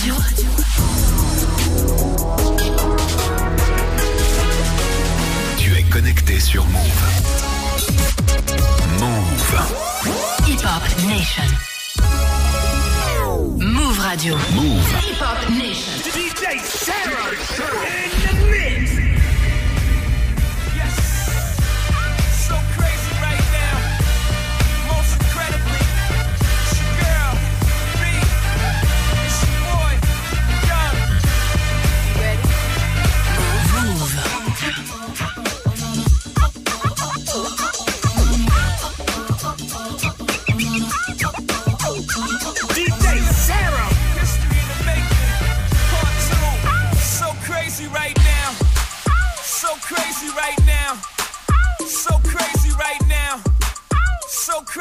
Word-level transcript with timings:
Radio. 0.00 0.14
Tu 5.58 5.76
es 5.76 5.82
connecté 5.90 6.40
sur 6.40 6.64
Move. 6.64 6.80
Move. 8.98 9.60
Hip 10.46 10.64
Hop 10.64 10.82
Nation. 11.06 11.44
Move 13.58 13.98
Radio. 13.98 14.36
Move. 14.54 14.86
Hip 15.02 15.20
Hop 15.20 15.50
Nation. 15.50 15.92
DJ 16.14 16.58
Sarah 16.64 17.34
in 17.84 18.10
the 18.24 18.34
mix. 18.50 18.79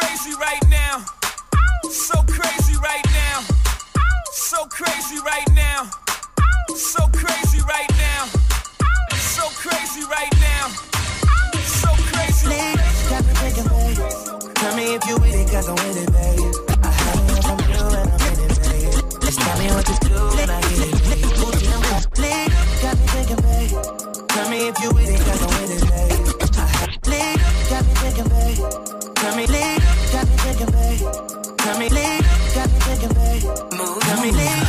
Crazy 0.09 0.35
right 0.39 0.69
now. 0.69 1.05
So 1.91 2.15
crazy 2.23 2.75
right 2.81 3.05
now. 3.13 3.45
So 4.33 4.65
crazy 4.65 5.19
right 5.19 5.47
now. 5.53 5.87
So 6.75 7.05
crazy 7.13 7.61
right 7.67 7.91
now. 7.91 8.25
So 9.17 9.43
crazy 9.61 10.03
right 10.09 10.33
now. 10.41 10.67
So 11.61 11.89
crazy. 12.09 12.49
Got 13.09 13.23
me 13.25 13.33
thinking, 13.37 13.67
babe. 13.69 14.55
Tell 14.55 14.75
me 14.75 14.95
if 14.95 15.05
you 15.07 15.17
with 15.17 15.35
it, 15.35 15.47
cause 15.51 15.69
I'm 15.69 15.75
with 15.75 16.01
it, 16.01 16.11
babe. 16.11 16.55
I 16.83 16.89
haven't 16.89 17.29
heard 17.29 17.43
from 17.45 17.59
you 17.69 17.85
and 17.99 18.09
I'm 18.09 18.33
in 18.33 18.49
it, 18.49 18.59
babe. 18.65 19.21
Just 19.21 19.39
tell 19.41 19.59
me 19.59 19.67
what 19.67 19.85
to 19.85 20.07
do 20.09 20.17
and 20.41 20.51
I 20.51 20.61
get 20.61 20.79
it, 20.89 20.99
if 24.69 24.83
you 24.83 24.89
with 24.91 25.09
it, 25.09 25.19
cause 25.21 25.41
I'm 25.43 25.61
with 25.61 25.71
it, 25.71 25.81
babe. 25.89 26.49
I 26.57 26.67
ha- 26.67 26.97
Please, 27.03 27.69
got 27.69 27.85
me 27.85 27.93
thinking, 27.93 28.27
babe. 28.29 29.15
Tell 29.15 29.35
me, 29.35 29.45
please, 29.45 29.78
Me 31.79 31.87
lead. 31.87 32.25
Got 32.53 32.69
me 32.73 32.79
thinking, 32.79 33.13
babe. 33.15 33.43
Move. 33.71 34.03
Let 34.05 34.21
me 34.21 34.31
lead. 34.31 34.68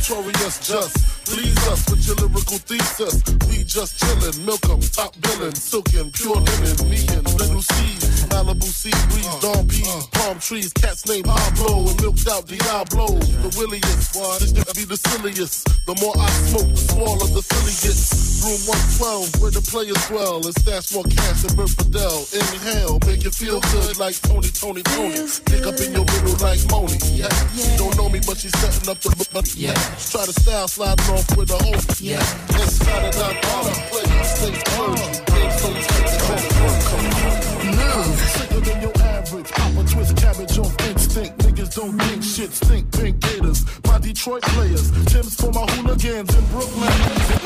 Notorious 0.00 0.66
just 0.66 1.19
Please 1.30 1.68
us 1.68 1.88
with 1.88 2.06
your 2.06 2.16
lyrical 2.16 2.58
thesis. 2.58 3.22
We 3.48 3.62
just 3.62 3.98
chillin', 4.02 4.44
milk 4.44 4.66
'em, 4.68 4.80
top 4.80 5.14
billin', 5.20 5.54
silkin', 5.54 6.10
pure 6.10 6.34
linen, 6.34 6.90
me 6.90 6.98
and 7.14 7.22
little 7.38 7.62
C's, 7.62 8.26
Malibu 8.30 8.66
sea 8.66 8.90
breeze, 9.10 9.26
uh, 9.26 9.40
dawn 9.40 9.68
peas, 9.68 9.86
uh. 9.86 10.02
palm 10.12 10.38
trees, 10.40 10.72
cats 10.72 11.06
named 11.06 11.26
Pablo, 11.26 11.88
and 11.88 12.00
milked 12.02 12.26
out 12.26 12.46
Diablo, 12.46 13.06
the 13.46 13.50
williest. 13.58 14.10
This 14.40 14.52
to 14.52 14.74
be 14.74 14.84
the 14.84 14.96
silliest. 14.96 15.70
The 15.86 15.94
more 16.02 16.14
I 16.18 16.28
smoke, 16.50 16.70
the 16.70 16.82
smaller 16.92 17.26
the 17.30 17.42
silly 17.42 17.74
gets. 17.78 18.30
room 18.42 18.60
112, 18.66 19.40
where 19.40 19.50
the 19.50 19.62
players 19.62 20.02
dwell. 20.08 20.42
And 20.42 20.54
stash 20.58 20.90
more 20.90 21.04
cash 21.04 21.42
than 21.42 21.54
Bert 21.54 21.70
Fidel. 21.70 22.26
Inhale, 22.34 22.98
make 23.06 23.22
you 23.22 23.30
feel 23.30 23.60
good 23.70 23.98
like 23.98 24.18
Tony, 24.22 24.50
Tony, 24.50 24.82
Tony. 24.82 25.14
Pick 25.46 25.62
up 25.66 25.78
in 25.78 25.92
your 25.94 26.06
middle 26.08 26.36
like 26.42 26.62
Moni. 26.70 26.98
Yeah. 27.14 27.30
She 27.54 27.76
don't 27.76 27.94
know 27.96 28.08
me, 28.08 28.20
but 28.26 28.38
she's 28.38 28.56
setting 28.58 28.88
up 28.90 28.98
the 28.98 29.12
but 29.32 29.46
yeah. 29.54 29.78
Try 30.10 30.26
to 30.26 30.34
style 30.34 30.68
sliding 30.68 31.19
off 31.20 31.36
with 31.36 31.50
a 31.50 31.58
hoe. 31.62 31.80
Yeah. 32.00 32.18
Inside 32.60 33.04
of 33.08 33.14
that 33.20 33.36
bottom, 33.42 33.76
play, 33.90 34.06
things 34.40 34.62
close. 34.72 35.20
Game 35.28 35.52
so 35.60 35.68
tight, 35.88 36.08
they 36.08 36.72
call 36.88 37.02
work. 37.04 37.40
Move. 37.78 38.18
Sicker 38.36 38.60
than 38.60 38.78
your 38.80 38.96
average. 39.02 39.50
Pop 39.50 39.72
a 39.76 39.82
twist 39.88 40.16
cabbage 40.16 40.58
off 40.58 40.74
instinct. 40.88 41.38
Niggas 41.38 41.74
don't 41.74 41.98
think 41.98 42.22
shit, 42.22 42.52
stink 42.52 42.92
pink 42.92 43.20
gators. 43.20 43.64
My 43.86 43.98
Detroit 43.98 44.42
players. 44.42 44.90
Tim's 45.06 45.34
for 45.34 45.52
my 45.52 45.66
hooligans 45.72 46.34
in 46.34 46.44
Brooklyn. 46.52 46.92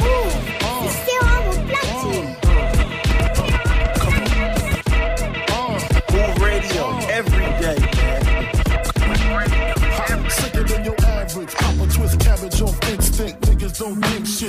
Woo! 0.02 0.24
Uh, 0.60 0.84
Move 2.04 2.43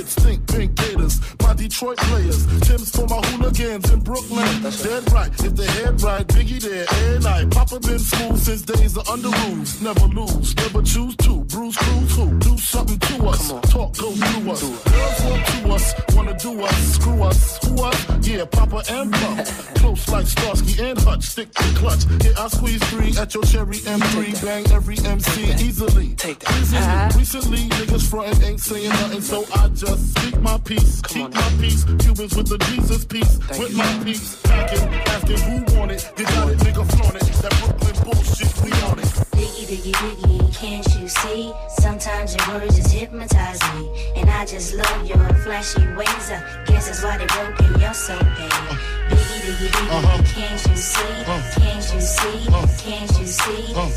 think 0.06 0.46
stink 0.46 0.46
pink 0.46 0.74
gators. 0.74 1.20
My 1.42 1.54
Detroit 1.54 1.98
players. 1.98 2.46
Tim's 2.62 2.90
for 2.90 3.06
my 3.06 3.20
hooligans 3.28 3.90
in 3.90 4.00
Brooklyn. 4.00 4.62
That's 4.62 4.82
Dead 4.82 5.12
right. 5.12 5.30
If 5.44 5.54
they 5.56 5.66
head 5.66 6.02
right, 6.02 6.26
Biggie 6.26 6.60
there, 6.60 6.86
every 6.88 7.18
night. 7.20 7.50
Papa 7.50 7.80
been 7.80 7.98
smooth 7.98 8.38
since 8.38 8.62
days 8.62 8.96
of 8.96 9.04
Underoos. 9.04 9.82
Never 9.82 10.06
lose, 10.06 10.56
never 10.56 10.82
choose 10.82 11.16
to. 11.16 11.44
Bruce 11.44 11.76
Cruz 11.76 12.16
who? 12.16 12.38
Do 12.38 12.58
something 12.58 12.98
to 12.98 13.28
us. 13.28 13.48
Talk 13.70 13.96
goes 13.96 14.18
through 14.18 14.50
us. 14.50 14.62
Girls 14.62 15.20
want 15.24 15.46
to 15.46 15.68
us, 15.74 15.94
wanna 16.14 16.38
do 16.38 16.62
us. 16.62 16.94
Screw 16.94 17.22
us. 17.22 17.58
Who 17.64 17.82
us? 17.82 18.28
Yeah, 18.28 18.44
Papa 18.44 18.82
and 18.90 19.12
Pump. 19.12 19.48
Close 20.16 20.34
like 20.34 20.56
Starsky 20.56 20.82
and 20.82 20.98
Hutch. 21.00 21.22
Stick 21.24 21.52
to 21.52 21.62
clutch. 21.74 22.04
Yeah, 22.24 22.32
I 22.38 22.48
squeeze 22.48 22.82
three 22.88 23.14
at 23.18 23.34
your 23.34 23.42
cherry 23.44 23.76
M3. 23.76 24.44
Bang 24.44 24.66
every 24.72 24.96
MC 24.98 25.52
easily. 25.62 26.14
Take 26.14 26.38
that. 26.40 26.56
Easily. 26.56 27.20
Recently, 27.20 27.58
niggas 27.76 28.08
frontin' 28.08 28.42
ain't 28.42 28.60
saying 28.60 28.88
nothing, 28.88 29.20
so 29.20 29.44
I 29.54 29.68
just 29.68 30.16
speak 30.16 30.40
my 30.40 30.56
peace. 30.64 31.02
Keep 31.02 31.34
my 31.34 31.52
peace. 31.60 31.84
Cubans 31.84 32.34
with 32.34 32.48
the 32.48 32.56
Jesus 32.70 33.04
peace. 33.04 33.38
with 33.58 33.76
my 33.76 34.04
peace. 34.04 34.40
Packing, 34.42 34.88
asking 34.88 35.38
who 35.38 35.78
want 35.78 35.90
it. 35.92 36.10
You 36.16 36.24
got 36.24 36.48
it, 36.48 36.58
nigga, 36.60 36.90
flaunt 36.96 37.16
it. 37.16 37.22
That 37.42 37.54
Brooklyn 37.60 38.04
bullshit, 38.04 38.62
we 38.64 38.72
on 38.88 38.98
it. 38.98 39.04
Biggie, 39.36 39.66
biggie, 39.68 39.92
biggie, 39.92 40.54
can't 40.56 40.86
you 40.98 41.08
see? 41.08 41.52
Sometimes 41.68 42.34
your 42.34 42.58
words 42.58 42.76
just 42.76 42.90
hypnotize 42.90 43.60
me. 43.74 44.12
And 44.16 44.30
I 44.30 44.46
just 44.46 44.74
love 44.74 45.06
your 45.06 45.28
flashy 45.44 45.86
ways. 45.94 46.30
I 46.30 46.64
guess 46.66 46.86
that's 46.86 47.04
why 47.04 47.18
they 47.18 47.26
broke 47.26 47.60
and 47.60 47.82
you're 47.82 47.92
so 47.92 48.18
gay. 48.18 49.15
Biggie, 49.46 49.58
biggie, 49.58 49.70
biggie, 49.70 49.90
Uh-huh. 49.94 50.18
can't 50.34 50.66
you 50.66 50.76
see? 50.76 51.22
Can't 51.24 51.86
you 51.94 52.00
see? 52.00 52.38
Can't 52.82 53.14
you 53.20 53.26
see? 53.26 53.62
Can't, 53.74 53.94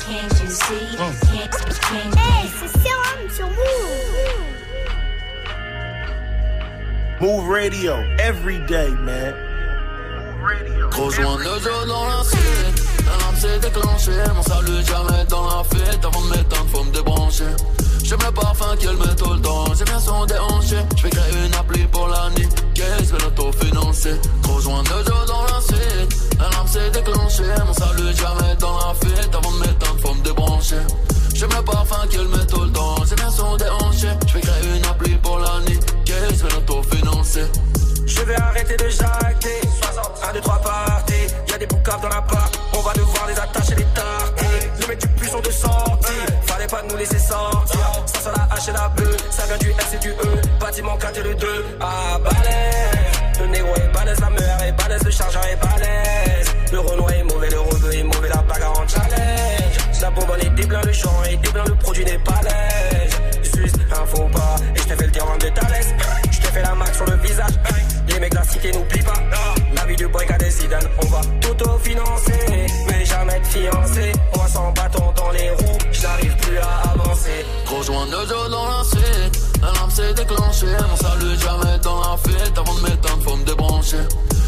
can't 0.00 0.32
you 0.40 0.48
see? 0.48 0.96
Can't, 0.96 1.52
can't, 1.52 2.14
Hey, 2.16 2.48
c'est 2.58 2.72
Serom 2.80 3.20
sur 3.36 3.48
Move. 3.50 4.40
Move 7.20 7.44
radio 7.50 7.94
every 8.18 8.58
day, 8.66 8.88
man. 8.88 9.34
Rejoins 10.92 11.36
le 11.38 11.58
jeu 11.60 11.86
dans 11.86 12.06
la 12.06 12.22
suite 12.24 12.82
Un 13.00 13.18
lame 13.24 13.36
s'est 13.36 13.58
déclenché 13.58 14.12
Mon 14.34 14.42
salut 14.42 14.84
jamais 14.84 15.24
dans 15.28 15.46
la 15.46 15.64
fête 15.64 16.04
Avant 16.04 16.20
de 16.22 16.28
m'éteindre 16.28 16.68
faut 16.70 16.84
me 16.84 16.92
débrancher 16.92 17.44
J'aime 18.04 18.18
le 18.22 18.32
parfum 18.32 18.76
qu'elle 18.76 18.98
met 18.98 19.14
tout 19.16 19.32
le 19.32 19.40
temps. 19.40 19.64
J'ai 19.78 19.84
bien 19.84 19.98
son 19.98 20.26
déhanché. 20.26 20.76
J'vais 20.96 21.08
créer 21.08 21.46
une 21.46 21.54
appli 21.54 21.86
pour 21.86 22.06
la 22.06 22.28
nuit 22.36 22.46
Qu'est-ce 22.74 23.12
que 23.14 23.22
l'autofinancer. 23.22 24.20
Rejoins 24.46 24.82
le 24.82 25.04
jeu 25.04 25.26
dans 25.26 25.42
la 25.44 25.60
suite. 25.62 26.16
Un 26.38 26.50
lame 26.50 26.66
s'est 26.66 26.90
déclenché 26.90 27.44
Mon 27.66 27.72
salut 27.72 28.14
jamais 28.14 28.54
dans 28.58 28.76
la 28.76 28.94
fête 28.94 29.34
Avant 29.34 29.52
de 29.52 29.58
m'éteindre 29.58 29.98
faut 30.02 30.14
me 30.14 30.22
débrancher. 30.22 30.82
J'aime 31.34 31.48
le 31.56 31.64
parfum 31.64 32.06
qu'elle 32.08 32.28
met 32.28 32.46
tout 32.46 32.60
le 32.60 32.70
temps. 32.72 32.96
J'ai 33.08 33.16
bien 33.16 33.30
son 33.30 33.56
déhanché. 33.56 34.08
J'vais 34.26 34.40
créer 34.40 34.76
une 34.76 34.84
appli 34.84 35.14
pour 35.22 35.38
la 35.38 35.60
nuit 35.66 35.80
Qu'est-ce 36.04 36.44
que 36.44 36.52
l'autofinancer. 36.52 37.46
Je 38.06 38.20
vais 38.20 38.36
arrêter 38.36 38.76
de 38.76 38.88
jacter. 38.90 39.60
1, 40.28 40.32
2, 40.34 40.40
3 40.40 40.58
parties. 40.58 41.14
Y'a 41.48 41.56
des 41.56 41.66
boucaves 41.66 42.02
dans 42.02 42.08
la 42.08 42.20
part. 42.20 42.50
On 42.74 42.80
va 42.80 42.92
devoir 42.92 43.26
les 43.28 43.38
attacher, 43.38 43.74
les 43.76 43.86
tarter. 43.94 44.70
Le 44.82 44.86
mec 44.88 44.98
du 45.00 45.08
plus 45.08 45.28
sont 45.28 45.40
de 45.40 45.50
sortie. 45.50 46.33
Fallait 46.64 46.82
pas 46.82 46.88
nous 46.88 46.96
laisser 46.96 47.18
sortir. 47.18 48.04
Ça 48.06 48.20
sent 48.20 48.30
la 48.36 48.56
H 48.56 48.70
et 48.70 48.72
la 48.72 48.88
B. 48.88 49.00
Ça 49.30 49.44
vient 49.46 49.58
du 49.58 49.70
S 49.70 49.94
et 49.94 49.98
du 49.98 50.10
E. 50.10 50.58
Bâtiment 50.58 50.96
4 50.96 51.18
et 51.18 51.22
le 51.22 51.34
2. 51.34 51.46
Ah, 51.80 52.18
balèze. 52.18 53.40
Le 53.40 53.46
négro 53.48 53.74
est 53.76 53.92
balèze, 53.92 54.20
la 54.20 54.30
meilleure 54.30 54.62
est 54.62 54.72
balèze. 54.72 55.02
Le 55.04 55.10
chargeur 55.10 55.42
est 55.44 55.56
balèze. 55.56 56.54
Le 56.72 56.80
Renault 56.80 57.08
est 57.10 57.22
mauvais, 57.24 57.50
le 57.50 57.60
rebeu 57.60 57.94
est 57.94 58.02
mauvais. 58.02 58.28
La 58.28 58.42
bagarre 58.42 58.80
en 58.80 58.88
challenge. 58.88 60.00
La 60.00 60.10
bonbonne 60.10 60.40
est 60.40 60.50
déblanc, 60.50 60.80
le 60.84 60.92
champ 60.92 61.24
est 61.24 61.36
déblanc. 61.36 61.64
Le 61.66 61.74
produit 61.74 62.04
n'est 62.04 62.18
pas 62.18 62.40
lège. 62.42 62.73
Le 78.10 78.26
jeu 78.28 78.50
dans 78.50 78.66
la 78.68 78.84
suite. 78.84 79.40
Un 79.62 79.72
lame 79.72 79.90
s'est 79.90 80.12
déclenché 80.14 80.66
Mon 80.66 80.96
salut 80.96 81.38
jamais 81.38 81.78
dans 81.82 82.00
la 82.00 82.16
fête 82.18 82.52
Avant 82.56 82.74
de 82.74 82.80
m'éteindre 82.82 83.22
faut 83.22 83.36
me 83.36 83.44
débrancher. 83.44 83.96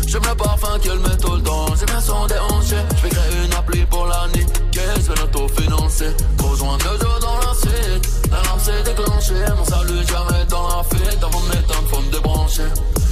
J'aime 0.06 0.22
le 0.28 0.34
parfum 0.36 0.78
qu'elle 0.80 0.98
met 0.98 1.16
tout 1.16 1.34
le 1.34 1.42
temps. 1.42 1.66
J'ai 1.78 1.86
bien 1.86 2.00
son 2.00 2.26
déhanché. 2.26 2.76
J'vais 2.98 3.08
créer 3.08 3.44
une 3.46 3.54
appli 3.54 3.84
pour 3.86 4.06
la 4.06 4.26
nuit 4.34 4.46
Qu'est-ce 4.72 5.08
que 5.08 5.18
l'autofinancer. 5.20 6.10
Rejoins 6.42 6.76
le 6.78 6.98
jeu 6.98 7.20
dans 7.20 7.38
la 7.38 7.54
suite. 7.54 8.10
Un 8.30 8.42
lame 8.42 8.60
s'est 8.60 8.82
déclenché 8.84 9.34
Mon 9.56 9.64
salut 9.64 10.06
jamais 10.06 10.44
dans 10.48 10.68
la 10.68 10.82
fête 10.84 11.18
Avant 11.24 11.40
de 11.40 11.48
m'éteindre 11.48 11.88
faut 11.88 12.02
me 12.02 12.12
débrancher. 12.12 12.68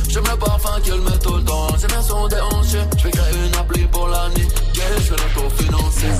J'aime 0.08 0.24
le 0.30 0.36
parfum 0.36 0.80
qu'elle 0.82 1.00
met 1.00 1.18
tout 1.22 1.36
le 1.36 1.44
temps. 1.44 1.68
J'ai 1.80 1.86
bien 1.86 2.02
son 2.02 2.28
déhanché. 2.28 2.78
J'vais 2.98 3.10
créer 3.10 3.46
une 3.46 3.54
appli 3.56 3.86
pour 3.86 4.08
la 4.08 4.28
nuit 4.28 4.48
Qu'est-ce 4.74 5.10
que 5.10 5.14
l'autofinancer 5.14 6.12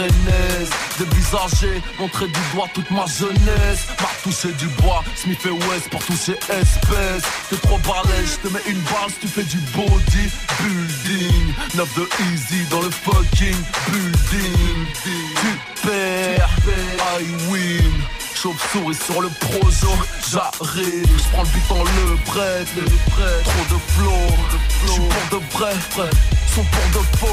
Rennes 0.00 0.66
Dévisager, 0.98 1.82
montrer 1.98 2.26
du 2.26 2.40
doigt 2.54 2.68
toute 2.74 2.90
ma 2.90 3.04
jeunesse. 3.06 3.88
M'a 4.00 4.08
touché 4.22 4.52
du 4.52 4.66
bois, 4.82 5.02
Smith 5.14 5.40
et 5.44 5.50
West 5.50 5.88
pour 5.90 6.02
toucher 6.04 6.38
espèce. 6.48 7.22
T'es 7.48 7.56
trop 7.56 7.78
balèze, 7.78 8.38
je 8.42 8.48
te 8.48 8.52
mets 8.52 8.62
une 8.66 8.80
balle 8.80 9.10
tu 9.20 9.28
fais 9.28 9.42
du 9.42 9.58
body 9.74 10.28
building 10.60 11.54
9 11.74 11.94
de 11.96 12.08
easy 12.32 12.64
dans 12.70 12.82
le 12.82 12.90
fucking 12.90 13.56
building. 13.90 14.86
Tu 15.02 15.86
perds, 15.86 16.50
I 17.18 17.24
win. 17.50 17.92
Chauve-souris 18.34 18.94
sur 18.94 19.20
le 19.20 19.28
projo, 19.28 19.92
j'arrive. 20.30 21.06
Je 21.06 21.28
prends 21.32 21.42
le 21.42 21.48
beat 21.48 21.70
en 21.70 21.84
le 21.84 22.16
prête 22.24 22.68
Trop 23.44 23.74
de 23.74 23.80
flow, 23.92 24.19
sont 25.60 26.64
pour 26.64 27.02
de 27.02 27.16
faux 27.18 27.26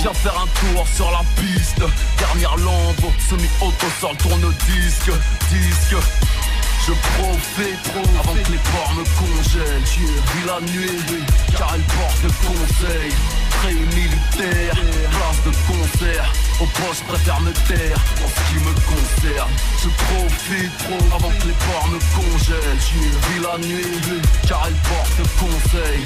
Viens 0.00 0.12
faire 0.12 0.34
un 0.36 0.46
tour 0.60 0.86
sur 0.94 1.10
la 1.10 1.22
piste. 1.40 1.80
Dernière 2.18 2.56
lampe, 2.58 3.12
semi-auto 3.28 3.86
sur 3.98 4.10
le 4.10 4.16
tourne-disque 4.18 5.10
Disque. 5.50 5.96
Je 6.86 6.92
profite 6.92 7.82
trop 7.84 8.02
avant 8.20 8.34
que 8.34 8.52
les 8.52 8.58
ports 8.58 8.94
me 8.96 9.04
congèlent. 9.16 9.82
Vu 9.84 10.46
la 10.46 10.60
nuit 10.60 11.24
car 11.56 11.72
elle 11.74 11.82
porte 11.82 12.34
conseil. 12.44 13.12
Très 13.50 13.72
militaire, 13.72 14.74
place 14.74 15.40
de 15.46 15.52
concert. 15.66 16.32
Au 16.60 16.66
poste 16.66 17.04
préfère 17.04 17.40
me 17.40 17.52
taire 17.52 18.00
en 18.24 18.28
ce 18.28 18.40
qui 18.48 18.62
me 18.62 18.74
concerne. 18.92 19.50
Je 19.82 19.88
profite 19.88 20.78
trop 20.78 21.16
avant 21.16 21.30
que 21.30 21.46
les 21.46 21.58
ports 21.64 21.88
me 21.88 21.98
congèlent. 22.14 22.78
Vu 23.30 23.40
la 23.40 23.58
nuit 23.58 24.22
car 24.46 24.66
elle 24.66 24.74
porte 24.74 25.28
conseil 25.38 26.04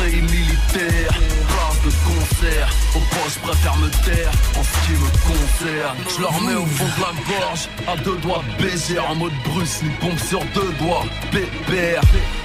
militaire 0.00 1.12
Place 1.48 1.80
de 1.84 1.90
concert. 2.06 2.68
Au 2.94 3.28
je 3.28 3.38
préfère 3.40 3.76
me 3.76 3.88
taire 4.04 4.30
En 4.58 4.62
ce 4.62 4.86
qui 4.86 4.92
me 4.92 5.08
concerne. 5.26 5.96
Je 6.08 6.20
leur 6.20 6.40
mets 6.40 6.54
au 6.54 6.66
fond 6.66 6.84
de 6.84 7.00
la 7.00 7.38
gorge 7.38 7.68
À 7.86 7.96
deux 8.02 8.16
doigts 8.18 8.42
baiser. 8.58 8.98
En 8.98 9.14
mode 9.14 9.32
Bruce 9.44 9.82
Lee 9.82 9.90
pompe 10.00 10.18
sur 10.18 10.40
deux 10.54 10.72
doigts 10.78 11.04
Pépère. 11.30 12.02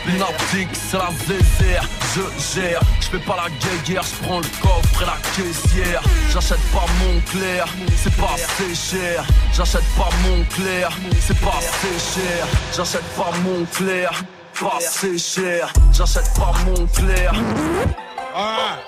Une 0.07 0.21
optique, 0.21 0.69
c'est 0.73 0.97
la 0.97 1.09
zézère 1.25 1.83
Je 2.15 2.59
gère 2.59 2.81
Je 3.01 3.07
fais 3.07 3.25
pas 3.25 3.37
la 3.37 3.49
guerre 3.85 4.03
Je 4.03 4.25
prends 4.25 4.39
le 4.39 4.47
coffre 4.61 5.01
et 5.01 5.05
la 5.05 5.17
caissière. 5.35 6.01
J'achète 6.31 6.63
pas 6.73 6.85
mon 6.99 7.19
clair 7.21 7.65
C'est 7.95 8.15
pas 8.15 8.35
assez 8.35 8.75
cher. 8.75 9.25
J'achète 9.53 9.87
pas 9.97 10.09
mon 10.23 10.43
clair 10.45 10.89
C'est 11.21 11.39
pas 11.39 11.57
assez 11.57 12.19
cher. 12.19 12.47
J'achète 12.75 13.07
pas 13.15 13.31
mon 13.43 13.65
clair 13.65 14.23
Pas 14.59 14.77
assez 14.77 15.17
cher 15.19 15.71
J'achète 15.93 16.33
pas 16.35 16.51
mon 16.65 16.87
clair 16.87 17.31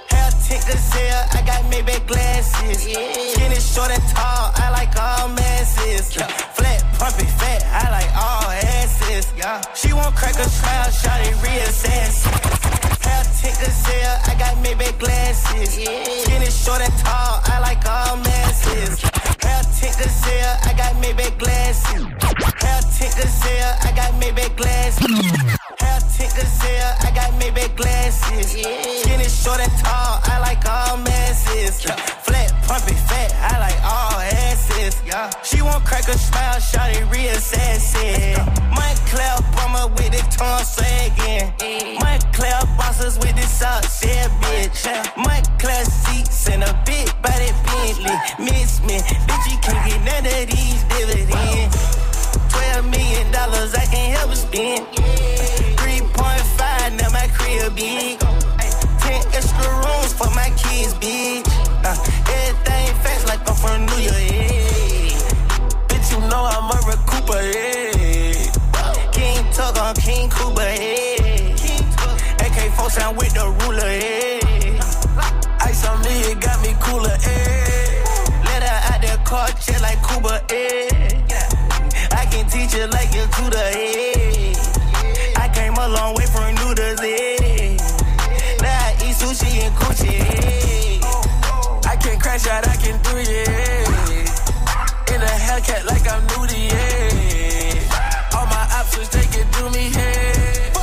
Hair 0.09 0.31
tick 0.47 0.61
gazelle, 0.65 1.25
I 1.33 1.41
got 1.45 1.63
Maybach 1.69 2.05
glasses. 2.07 2.81
Skinny, 2.81 3.59
short 3.59 3.91
and 3.91 4.01
tall, 4.13 4.51
I 4.55 4.71
like 4.71 4.95
all 4.97 5.29
masses. 5.29 6.13
Flat, 6.53 6.83
pumpy, 6.97 7.25
fat, 7.25 7.63
I 7.71 7.89
like 7.91 8.09
all 8.15 8.49
asses. 8.49 9.27
She 9.75 9.93
won't 9.93 10.15
crack 10.15 10.35
a 10.35 10.49
smile, 10.49 10.89
shot 10.91 11.21
it 11.21 11.35
real. 11.43 11.69
Hair 13.01 13.23
tick 13.37 13.53
gazelle, 13.61 14.19
I 14.25 14.35
got 14.37 14.55
Maybach 14.63 14.97
glasses. 14.99 15.73
Skinny, 15.73 16.49
short 16.49 16.81
and 16.81 16.93
tall, 16.97 17.41
I 17.45 17.59
like 17.61 17.85
all 17.85 18.17
masses. 18.17 19.01
Hair 19.41 19.63
tick 19.77 19.93
gazelle, 19.97 20.57
I 20.65 20.73
got 20.73 20.95
Maybach 21.01 21.37
glasses. 21.37 22.05
Hair 22.61 22.81
tick 22.97 23.13
gazelle, 23.17 23.77
I 23.83 23.91
got 23.95 24.13
Maybach 24.21 24.55
glasses. 24.55 25.58
Hair 25.89 26.01
tick 26.13 26.29
gazelle, 26.37 26.93
I 27.01 27.11
got 27.15 27.31
Maybach 27.41 27.75
glasses. 27.75 28.51
Skinny, 29.01 29.27
short 29.27 29.59
and 29.59 29.71
tall, 29.81 30.21
I 30.23 30.37
like 30.39 30.61
all 30.69 30.97
masses. 30.97 31.81
Flat, 31.81 32.53
pumpy, 32.67 32.93
fat, 33.09 33.33
I 33.41 33.57
like 33.57 33.79
all 33.81 34.19
asses. 34.21 35.01
She 35.43 35.61
won't 35.61 35.83
crack 35.85 36.07
a 36.07 36.17
smile, 36.17 36.59
shot 36.59 36.89
it 36.91 37.05
real 37.09 37.33
sassy. 37.35 38.37
Moncler 38.69 39.41
bummer 39.55 39.87
with 39.97 40.11
the 40.13 40.23
tongue 40.29 40.63
sagging. 40.63 41.49
Moncler 41.97 42.61
bosses 42.77 43.17
with 43.17 43.35
the 43.35 43.47
socks, 43.47 44.05
yeah, 44.05 44.27
bitch. 44.41 44.85
Moncler 45.15 45.85
seats 45.85 46.49
and 46.49 46.63
a 46.63 46.73
big 46.85 47.09
body 47.23 47.49
Bentley. 47.65 48.17
Miss 48.37 48.79
me, 48.81 48.99
bitch, 49.25 49.45
you 49.49 49.57
can't 49.65 49.81
get 49.89 49.99
none 50.05 50.25
of 50.25 50.45
these 50.53 50.83
dividends. 50.93 51.75
Twelve 52.53 52.85
million 52.85 53.31
dollars 53.31 53.73
I 53.73 53.85
can't 53.85 54.15
help 54.15 54.29
but 54.29 54.37
spend. 54.37 54.98
3.5 57.59 57.67
now 57.67 57.67
crib 57.67 57.75
big. 57.75 58.19
Ten 58.99 59.21
extra 59.33 59.67
rooms 59.83 60.13
for 60.13 60.29
my 60.31 60.49
kids, 60.57 60.93
bitch. 60.95 61.47
Uh, 61.83 61.95
everything 62.31 62.95
fast 63.03 63.27
like 63.27 63.47
I'm 63.47 63.55
from 63.55 63.85
New 63.85 64.03
York, 64.03 64.31
yeah. 64.31 65.19
Bitch, 65.87 66.11
you 66.11 66.19
know 66.29 66.43
I'm 66.45 66.69
a 66.71 66.77
recouper, 66.87 67.41
yeah. 67.53 69.11
King 69.11 69.53
Tug 69.53 69.77
on 69.77 69.95
King 69.95 70.29
Cooper, 70.29 70.61
yeah. 70.61 71.25
AK-4 72.45 72.91
sound 72.91 73.17
with 73.17 73.33
the 73.33 73.45
ruler, 73.59 73.91
yeah. 73.91 74.79
Ice 75.61 75.85
on 75.87 76.01
me, 76.01 76.31
it 76.31 76.39
got 76.39 76.61
me 76.61 76.73
cooler, 76.79 77.17
yeah. 77.21 78.43
Let 78.45 78.63
her 78.63 78.93
out 78.93 79.01
the 79.01 79.21
car, 79.25 79.47
chill 79.59 79.81
like 79.81 79.99
Cuba, 80.07 80.41
yeah. 80.51 81.49
I 82.11 82.25
can 82.31 82.47
teach 82.49 82.73
you 82.73 82.87
like 82.87 83.13
your 83.13 83.27
tutor, 83.27 83.57
yeah. 83.57 83.98
Yeah. 92.45 92.61
I 92.65 92.75
can 92.77 93.01
do 93.03 93.17
yeah. 93.17 95.13
In 95.13 95.21
a 95.21 95.33
Hellcat 95.45 95.85
like 95.85 96.07
I'm 96.09 96.21
nudie, 96.27 96.69
yeah. 96.71 98.37
All 98.37 98.45
my 98.45 98.67
options, 98.79 99.09
they 99.09 99.23
can 99.23 99.47
do 99.51 99.69
me, 99.71 99.89
yeah. 99.89 100.73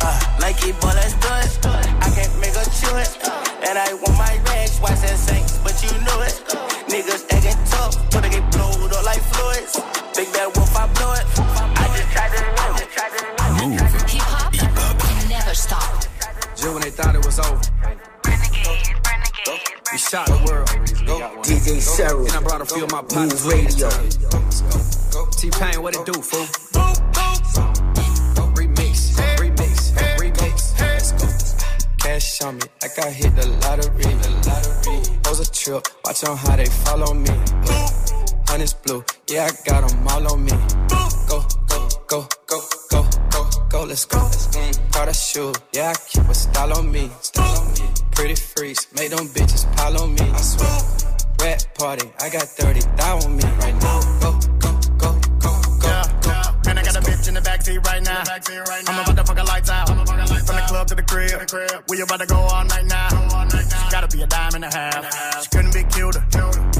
Uh, 0.00 0.38
Nike 0.40 0.72
ball, 0.72 0.94
let's 0.94 1.14
it. 1.14 1.60
I 2.00 2.10
can't 2.14 2.38
make 2.40 2.54
a 2.54 2.64
chew 2.70 2.96
it. 2.96 3.23
A 22.74 22.82
of 22.82 22.90
my 22.90 23.02
partners 23.02 23.46
Radio. 23.46 23.88
T-Pain, 25.38 25.80
what 25.80 25.94
it 25.94 26.04
do, 26.04 26.12
fool? 26.14 26.44
Remix, 28.56 29.14
remix, 29.38 29.92
remix. 30.18 30.74
Cash 31.98 32.42
on 32.42 32.56
me, 32.56 32.62
like 32.82 32.98
I 32.98 33.10
hit 33.10 33.36
the 33.36 33.46
lottery. 33.62 34.02
The 34.02 34.30
lottery. 34.48 35.20
Pose 35.22 35.40
a 35.40 35.52
trip, 35.52 35.86
watch 36.04 36.24
on 36.24 36.36
how 36.36 36.56
they 36.56 36.64
follow 36.66 37.14
me. 37.14 37.30
Honey's 38.48 38.74
blue, 38.74 39.04
yeah, 39.30 39.48
I 39.48 39.50
got 39.68 39.88
them 39.88 40.08
all 40.08 40.32
on 40.32 40.44
me. 40.44 40.52
Go, 41.28 41.42
go, 41.68 41.86
go, 42.08 42.26
go, 42.48 42.60
go, 42.90 43.08
go, 43.30 43.50
go, 43.70 43.84
let's 43.84 44.04
go. 44.04 44.18
Mm, 44.18 44.90
Prada 44.90 45.14
shoe, 45.14 45.52
yeah, 45.72 45.92
I 45.92 45.94
keep 46.08 46.28
a 46.28 46.34
style 46.34 46.72
on 46.76 46.90
me. 46.90 47.08
Party, 51.96 52.12
I 52.20 52.28
got 52.30 52.42
30 52.42 52.80
thou 52.96 53.18
on 53.18 53.36
me 53.36 53.44
right 53.60 53.74
now. 53.74 54.00
Go, 54.20 54.30
go, 54.58 54.72
go, 54.98 55.12
go, 55.38 55.52
go, 55.78 56.02
go. 56.22 56.34
And 56.66 56.78
I 56.78 56.82
got 56.82 56.96
a 56.96 57.00
bitch 57.00 57.28
in 57.28 57.34
the 57.34 57.40
backseat 57.40 57.84
right 57.86 58.02
now. 58.02 58.22
I'm 58.88 58.98
about 59.00 59.16
to 59.16 59.24
fuck 59.24 59.38
her 59.38 59.44
lights 59.44 59.70
out. 59.70 59.88
From 59.88 60.56
the 60.56 60.64
club 60.66 60.86
to 60.88 60.94
the 60.94 61.02
crib. 61.02 61.84
We 61.88 62.00
about 62.00 62.20
to 62.20 62.26
go 62.26 62.36
all 62.36 62.64
night 62.64 62.86
now. 62.86 63.08
She 63.50 63.90
gotta 63.90 64.08
be 64.08 64.22
a 64.22 64.26
dime 64.26 64.54
and 64.54 64.64
a 64.64 64.72
half. 64.72 65.42
She 65.42 65.48
couldn't 65.50 65.74
be 65.74 65.84
cuter. 65.94 66.24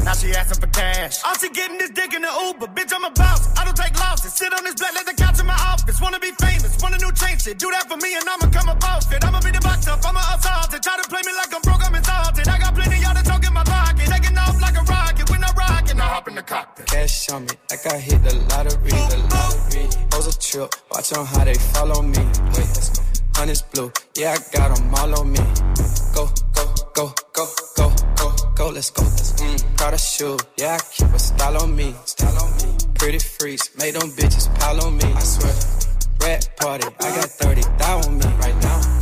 Now 0.04 0.14
she 0.14 0.34
asking 0.34 0.60
for 0.60 0.70
cash. 0.72 1.22
All 1.24 1.34
she 1.34 1.50
getting 1.50 1.80
is 1.80 1.90
dick 1.90 2.12
in 2.14 2.22
the 2.22 2.32
Uber. 2.46 2.66
Bitch, 2.74 2.92
I'm 2.94 3.04
a 3.04 3.10
boss. 3.10 3.56
I 3.58 3.64
don't 3.64 3.76
take 3.76 3.98
losses. 3.98 4.34
Sit 4.34 4.52
on 4.52 4.64
this 4.64 4.74
black 4.74 4.94
leather 4.94 5.14
couch 5.14 5.38
in 5.40 5.46
my 5.46 5.58
office. 5.70 6.00
Wanna 6.00 6.18
be 6.18 6.32
famous. 6.40 6.76
Want 6.82 6.94
a 6.94 6.98
new 6.98 7.12
chain 7.12 7.38
shit. 7.38 7.58
Do 7.58 7.70
that 7.70 7.88
for 7.88 7.96
me 7.96 8.14
and 8.14 8.24
I'ma 8.28 8.50
come 8.50 8.68
up 8.68 8.82
off 8.84 9.12
it. 9.12 9.24
I'ma 9.24 9.40
be 9.40 9.50
the 9.50 9.60
box 9.60 9.86
up. 9.86 10.04
I'ma 10.04 10.20
assault 10.34 10.74
it. 10.74 10.82
Try 10.82 10.96
to 11.00 11.08
play 11.08 11.22
me 11.24 11.32
like 11.36 11.54
I'm 11.54 11.62
broke. 11.62 11.84
I'm 11.84 11.94
insulted. 11.94 12.48
I 12.48 12.58
got 12.58 12.74
plenty 12.74 12.98
y'all 13.00 13.14
to 13.14 13.22
talk 13.22 13.44
in 13.46 13.52
my 13.52 13.64
pocket. 13.64 13.83
Hop 16.14 16.28
in 16.28 16.34
the 16.36 16.42
cockpit. 16.42 16.86
Cash 16.86 17.28
on 17.30 17.42
me, 17.42 17.54
like 17.70 17.86
I 17.92 17.98
hit 17.98 18.22
the 18.22 18.34
lottery. 18.50 18.94
The 19.12 19.18
lottery. 19.34 19.86
A 20.14 20.32
trip, 20.46 20.70
watch 20.90 21.12
on 21.12 21.26
how 21.26 21.44
they 21.44 21.54
follow 21.74 22.00
me. 22.02 22.22
Wait, 22.54 22.70
let's 22.76 22.90
go. 22.94 23.02
Honey's 23.34 23.62
blue, 23.62 23.92
yeah, 24.16 24.36
I 24.36 24.56
got 24.56 24.76
them 24.76 24.94
all 24.94 25.20
on 25.20 25.32
me. 25.32 25.42
Go, 26.14 26.24
go, 26.54 26.64
go, 26.94 27.12
go, 27.32 27.46
go, 27.76 27.86
go, 28.16 28.28
go, 28.54 28.68
let's 28.70 28.90
go. 28.90 29.02
Mm, 29.02 29.76
Prada 29.76 29.98
shoe, 29.98 30.38
yeah, 30.56 30.78
I 30.78 30.80
keep 30.92 31.08
a 31.08 31.18
style 31.18 31.62
on 31.62 31.74
me. 31.74 31.94
Style 32.04 32.38
on 32.44 32.50
me. 32.62 32.76
Pretty 32.94 33.18
freaks, 33.18 33.76
make 33.76 33.94
them 33.98 34.08
bitches 34.10 34.46
pile 34.58 34.80
on 34.86 34.96
me. 34.96 35.04
I 35.04 35.20
swear. 35.20 35.54
Rat 36.22 36.48
party, 36.60 36.86
I 37.00 37.08
got 37.16 37.28
30 37.28 37.62
thou 37.78 37.98
on 38.06 38.18
me 38.18 38.26
right 38.38 38.62
now. 38.62 38.93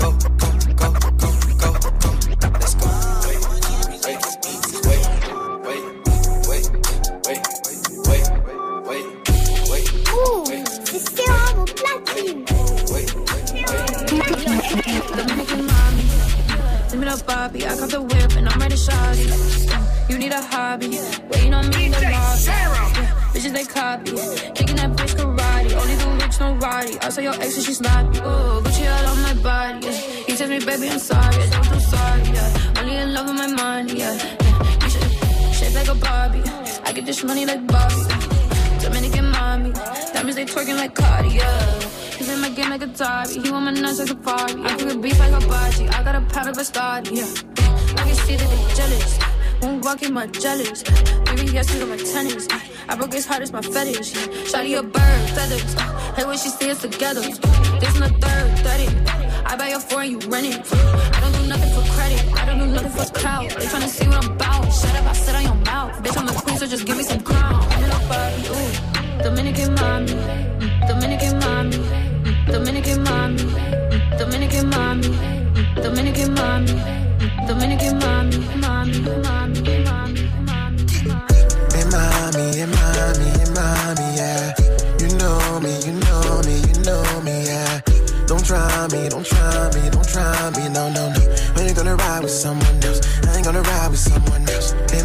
Send 14.72 14.86
me 17.00 17.04
the 17.04 17.22
Bobby, 17.26 17.66
I 17.66 17.76
got 17.76 17.90
the 17.90 18.00
whip 18.00 18.36
and 18.36 18.48
I'm 18.48 18.58
ready 18.58 18.74
to 18.74 18.80
shot. 18.80 19.18
You 20.08 20.16
need 20.16 20.32
a 20.32 20.40
hobby, 20.40 20.98
waiting 21.30 21.52
on 21.52 21.68
me 21.68 21.86
in 21.86 21.92
the 21.92 22.00
lobby. 22.00 22.44
Yeah, 22.44 23.32
bitches 23.34 23.52
they 23.52 23.64
copy, 23.64 24.12
kicking 24.54 24.76
that 24.76 24.92
bitch 24.96 25.14
karate. 25.14 25.76
Only 25.76 25.94
the 25.96 26.08
rich, 26.24 26.40
no 26.40 26.54
roddy. 26.54 26.98
I 27.00 27.10
saw 27.10 27.20
your 27.20 27.34
ex 27.34 27.56
and 27.56 27.64
she 27.66 27.74
sloppy. 27.74 28.18
Ooh, 28.20 28.62
Gucci 28.64 28.88
all 28.90 29.06
on 29.12 29.20
my 29.22 29.34
body. 29.42 29.86
Yeah. 29.86 29.92
He 30.26 30.36
tells 30.36 30.48
me, 30.48 30.58
baby, 30.64 30.88
I'm 30.88 30.98
sorry. 30.98 31.36
I 31.36 31.50
don't 31.50 31.66
feel 31.66 31.80
sorry. 31.80 32.22
Yeah. 32.32 32.80
Only 32.80 32.96
in 32.96 33.12
love 33.12 33.26
with 33.26 33.36
my 33.36 33.48
money. 33.48 33.98
Yeah. 33.98 34.14
yeah. 34.14 34.84
You 34.84 34.88
should 34.88 35.54
shape 35.54 35.74
like 35.74 35.88
a 35.88 35.94
Barbie. 35.94 36.42
I 36.84 36.92
get 36.94 37.04
this 37.04 37.22
money 37.22 37.44
like 37.44 37.66
Bobby. 37.66 38.04
Dominican 38.80 39.30
mommy, 39.30 39.70
that 40.12 40.22
means 40.24 40.36
they 40.36 40.46
twerking 40.46 40.76
like 40.76 40.94
Cardi. 40.94 41.28
Yeah. 41.28 41.91
He's 42.22 42.30
in 42.30 42.40
my 42.40 42.50
game 42.50 42.70
like 42.70 42.82
a 42.82 42.86
Atari. 42.86 43.44
He 43.44 43.50
want 43.50 43.64
my 43.64 43.72
nuts 43.72 43.98
like 43.98 44.10
a 44.10 44.14
Ferrari. 44.14 44.62
I 44.62 44.76
cook 44.76 45.02
beef 45.02 45.18
like 45.18 45.32
a 45.32 45.44
Baji. 45.44 45.88
I 45.88 46.04
got 46.04 46.14
a 46.14 46.18
of 46.18 46.56
Biscotti. 46.56 47.16
Yeah. 47.18 48.00
I 48.00 48.06
can 48.06 48.14
see 48.14 48.36
that 48.36 48.48
they 48.48 48.74
jealous. 48.76 49.18
Won't 49.60 49.84
walk 49.84 50.02
in 50.04 50.12
my 50.14 50.28
jealous. 50.28 50.84
Maybe 51.26 51.50
yes, 51.50 51.74
we 51.74 51.84
my 51.84 51.96
tennis. 51.96 52.46
I 52.88 52.94
broke 52.94 53.12
his 53.12 53.26
heart, 53.26 53.42
it's 53.42 53.50
my 53.50 53.60
fetish. 53.60 54.12
Shotty 54.46 54.78
a 54.78 54.84
bird, 54.84 55.30
feathers. 55.30 55.74
Uh, 55.74 56.14
hey, 56.14 56.24
when 56.24 56.38
she 56.38 56.50
see 56.50 56.70
us 56.70 56.80
together. 56.80 57.22
This 57.22 57.94
in 57.96 58.02
the 58.06 58.14
third, 58.22 58.56
30. 58.60 59.44
I 59.44 59.56
buy 59.56 59.70
your 59.70 59.80
foreign, 59.80 60.12
you 60.12 60.18
rent 60.30 60.46
it. 60.46 60.62
I 60.72 61.18
don't 61.22 61.32
do 61.32 61.48
nothing 61.48 61.74
for 61.74 61.82
credit. 61.90 62.22
I 62.40 62.46
don't 62.46 62.60
do 62.60 62.66
nothing 62.66 62.92
for 62.92 63.18
clout. 63.18 63.48
They 63.48 63.66
tryna 63.66 63.88
see 63.88 64.06
what 64.06 64.24
I'm 64.24 64.30
about. 64.30 64.72
Shut 64.72 64.94
up, 64.94 65.06
I 65.06 65.12
sit 65.14 65.34
on 65.34 65.42
your 65.42 65.56
mouth. 65.66 66.00
Bitch, 66.04 66.16
I'm 66.16 66.28
a 66.28 66.32
queen, 66.40 66.56
so 66.56 66.68
just 66.68 66.86
give 66.86 66.96
me 66.96 67.02
some 67.02 67.20
crown. 67.22 67.71
Dominican 76.22 76.34
mommy. 76.34 76.72
Dominican 77.48 77.98
mommy. 77.98 78.38
Mommy, 81.90 83.42
mommy, 83.50 84.06
yeah. 84.16 84.54
You 85.00 85.08
know 85.18 85.58
me, 85.60 85.72
you 85.84 85.92
know 85.98 86.40
me, 86.46 86.54
you 86.60 86.74
know 86.84 87.20
me, 87.22 87.44
yeah. 87.46 87.80
Don't 88.26 88.44
try 88.44 88.86
me, 88.92 89.08
don't 89.08 89.26
try 89.26 89.70
me, 89.74 89.90
don't 89.90 90.08
try 90.08 90.50
me, 90.50 90.68
no, 90.68 90.90
no, 90.90 91.10
no. 91.10 91.20
When 91.54 91.66
you 91.66 91.74
gonna 91.74 91.96
ride 91.96 92.22
with 92.22 92.30
someone 92.30 92.84
else, 92.84 93.00
I 93.26 93.34
ain't 93.36 93.44
gonna 93.44 93.62
ride 93.62 93.90
with 93.90 93.98
someone 93.98 94.48
else. 94.48 94.72
Yeah. 94.72 95.02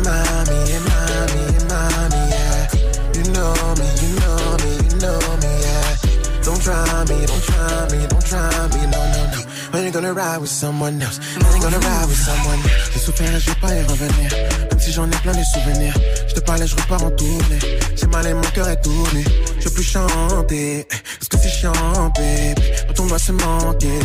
You 3.16 3.24
know 3.34 3.54
me, 3.80 3.88
you 4.02 4.10
know 4.22 4.58
me, 4.62 4.72
you 4.86 4.96
know 5.02 5.20
me, 5.42 5.52
yeah. 5.66 5.98
Don't 6.44 6.62
try 6.62 7.06
me, 7.10 7.26
don't 7.26 7.44
try 7.44 7.88
me, 7.92 8.06
don't 8.06 8.26
try 8.26 8.68
me, 8.68 8.86
no, 8.92 9.02
no, 9.12 9.32
no. 9.32 9.47
When 9.78 9.86
you 9.86 9.92
gonna 9.92 10.12
ride 10.12 10.40
with 10.42 10.50
someone 10.50 11.00
else, 11.04 11.20
I 11.38 11.54
ain't 11.54 11.62
gonna 11.62 11.78
ride 11.78 12.08
with 12.08 12.18
someone 12.18 12.58
else. 12.58 13.06
Souffert 13.06 13.32
et 13.36 13.40
je 13.40 13.52
vais 13.52 13.60
pas 13.62 13.76
y 13.76 13.84
revenir. 13.84 14.77
Si 14.88 14.94
j'en 14.94 15.06
ai 15.06 15.18
plein 15.18 15.34
les 15.34 15.44
souvenirs. 15.44 15.94
Je 16.30 16.34
te 16.34 16.40
parlais, 16.40 16.66
je 16.66 16.74
repars 16.74 17.04
en 17.04 17.12
tournée. 17.12 17.60
J'ai 17.98 18.08
mal 18.08 18.26
et 18.26 18.34
mon 18.34 18.50
cœur 18.56 18.70
est 18.70 18.82
tourné. 18.82 19.22
Je 19.60 19.68
veux 19.68 19.74
plus 19.76 19.84
chanter, 19.84 20.88
parce 21.20 21.28
que 21.28 21.38
c'est 21.40 21.50
chiant, 21.50 21.74
baby. 22.16 22.62
Quand 22.88 23.04
on 23.04 23.08
doit 23.08 23.20
se 23.20 23.34
manquer, 23.34 24.00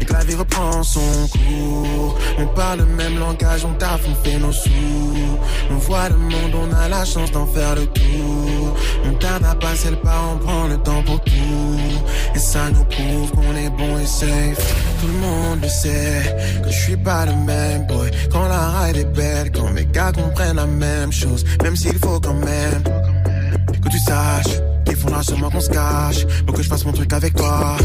et 0.00 0.04
que 0.04 0.12
la 0.12 0.24
vie 0.24 0.34
reprend 0.34 0.82
son 0.82 1.28
cours. 1.28 2.18
On 2.38 2.48
parle 2.48 2.80
le 2.80 2.86
même 2.86 3.16
langage, 3.16 3.64
on 3.64 3.74
taffe, 3.74 4.00
on 4.08 4.24
fait 4.24 4.38
nos 4.38 4.50
sous. 4.50 5.38
On 5.70 5.76
voit 5.76 6.08
le 6.08 6.16
monde, 6.16 6.52
on 6.68 6.74
a 6.74 6.88
la 6.88 7.04
chance 7.04 7.30
d'en 7.30 7.46
faire 7.46 7.76
le 7.76 7.86
tour. 7.86 8.76
On 9.06 9.14
tarde 9.14 9.44
à 9.44 9.54
passer 9.54 9.90
le 9.90 9.96
pas, 9.96 10.20
on 10.32 10.38
prend 10.38 10.66
le 10.66 10.78
temps 10.78 11.02
pour 11.04 11.20
tout. 11.22 11.78
Et 12.34 12.38
ça 12.40 12.70
nous 12.70 12.84
prouve 12.84 13.30
qu'on 13.30 13.54
est 13.54 13.70
bon 13.70 13.98
et 14.00 14.06
safe. 14.06 14.74
Tout 15.00 15.06
le 15.06 15.18
monde 15.20 15.60
le 15.62 15.68
sait, 15.68 16.36
que 16.64 16.70
je 16.70 16.80
suis 16.80 16.96
pas 16.96 17.24
le 17.24 17.34
même 17.36 17.86
boy. 17.86 18.10
Quand 18.32 18.48
la 18.48 18.70
ride 18.80 18.96
est 18.96 19.04
belle, 19.04 19.52
quand 19.52 19.70
mes 19.70 19.84
gars 19.84 20.10
comprennent 20.24 20.56
la 20.56 20.66
même 20.66 21.12
chose. 21.12 21.44
Même 21.62 21.76
s'il 21.76 21.98
faut 21.98 22.20
quand 22.20 22.34
même. 22.34 22.82
Que 23.82 23.88
tu 23.88 23.98
saches 23.98 24.60
qu'il 24.84 24.96
faudra 24.96 25.22
sûrement 25.22 25.50
qu'on 25.50 25.60
se 25.60 25.70
cache. 25.70 26.26
Pour 26.46 26.54
que 26.56 26.62
je 26.62 26.68
fasse 26.68 26.84
mon 26.84 26.92
truc 26.92 27.12
avec 27.12 27.34
toi. 27.34 27.76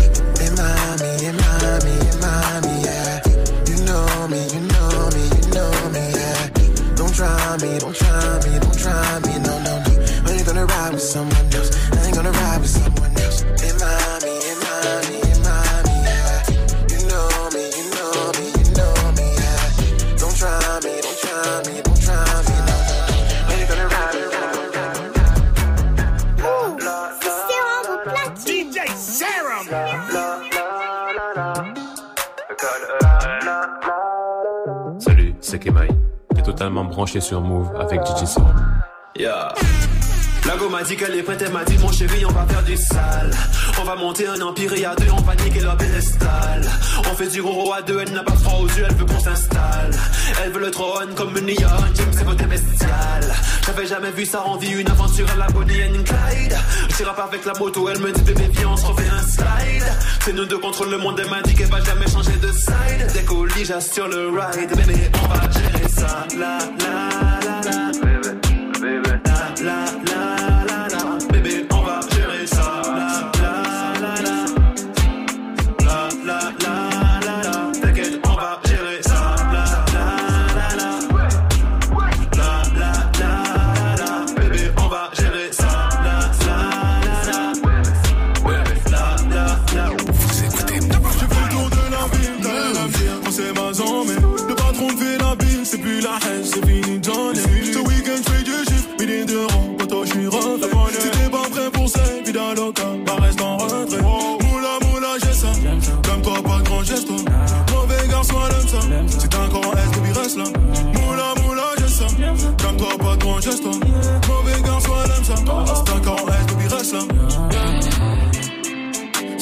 Salut, 35.00 35.34
c'est 35.40 35.60
Kemai. 35.60 35.88
T'es 36.36 36.42
totalement 36.42 36.84
branché 36.86 37.20
sur 37.20 37.42
Move 37.42 37.76
avec 37.80 38.02
DJ 38.06 38.26
Serum. 38.26 38.54
Yeah. 39.16 39.54
La 40.46 40.56
go 40.56 40.70
m'a 40.70 40.84
dit 40.84 40.96
qu'elle 40.96 41.16
est 41.16 41.24
prête, 41.24 41.42
elle 41.46 41.52
m'a 41.52 41.64
dit 41.64 41.78
mon 41.78 41.92
chéri 41.92 42.26
on 42.26 42.32
va 42.32 42.46
faire 42.48 42.64
du 42.64 42.76
sale. 42.76 43.32
On 43.80 43.84
va 43.84 43.96
monter 43.96 44.28
un 44.28 44.42
empire 44.42 44.74
et 44.74 44.86
à 44.86 44.96
deux 44.96 45.12
on 45.12 45.22
va 45.22 45.36
niquer 45.36 45.60
leur 45.62 45.78
pédestal. 45.78 46.62
On 47.10 47.16
fait 47.16 47.28
du 47.28 47.42
gros 47.42 47.74
à 47.74 47.82
deux, 47.82 48.00
elle 48.02 48.14
n'a 48.14 48.24
pas 48.24 48.36
froid 48.36 48.60
aux 48.62 48.68
yeux, 48.68 48.86
elle 48.90 48.96
veut 48.96 49.06
qu'on 49.06 49.20
s'installe. 49.20 49.92
Elle 50.44 50.52
veut 50.52 50.62
le 50.62 50.72
trône 50.72 51.14
comme 51.16 51.38
une 51.38 51.48
lionne, 51.48 51.92
Jim 51.94 52.06
c'est 52.12 52.26
côté 52.26 52.46
bestial. 52.46 53.34
J'avais 53.66 53.86
jamais 53.86 54.12
vu 54.12 54.26
ça 54.26 54.44
en 54.44 54.58
vie, 54.58 54.72
une 54.72 54.90
aventure 54.90 55.28
à 55.32 55.36
la 55.38 55.48
Bonnie 55.48 55.84
and 55.84 56.04
Clyde. 56.04 56.58
Je 56.98 57.04
rappe 57.04 57.20
avec 57.20 57.46
la 57.46 57.54
moto, 57.54 57.88
elle 57.90 58.00
me 58.00 58.12
dit 58.12 58.22
bébé 58.22 58.50
viens 58.52 58.70
on 58.70 58.78
se 58.78 58.86
refait 58.86 59.10
un 59.10 59.22
slide. 59.22 59.86
C'est 60.26 60.34
nous 60.34 60.46
deux 60.46 60.58
contre 60.58 60.86
le 60.86 60.98
monde, 60.98 61.20
elle 61.24 61.30
m'a 61.30 61.42
dit 61.42 61.54
qu'elle 61.54 61.70
va 61.70 61.82
jamais 61.82 62.08
changer 62.08 62.38
de 62.42 62.52
side. 62.52 63.12
Dès 63.14 63.24
qu'au 63.24 63.46
lit 63.46 63.66
j'assure 63.66 64.08
le 64.08 64.30
ride, 64.30 64.76
bébé 64.76 65.12
on 65.24 65.28
va 65.28 65.42
gérer 65.52 65.88
ça. 65.90 66.26
La 66.38 66.58
la 66.80 67.40
la 67.46 67.62
la. 67.70 67.92
Bébé, 68.82 69.20
la 69.26 69.64
la 69.64 69.86
la 70.06 70.09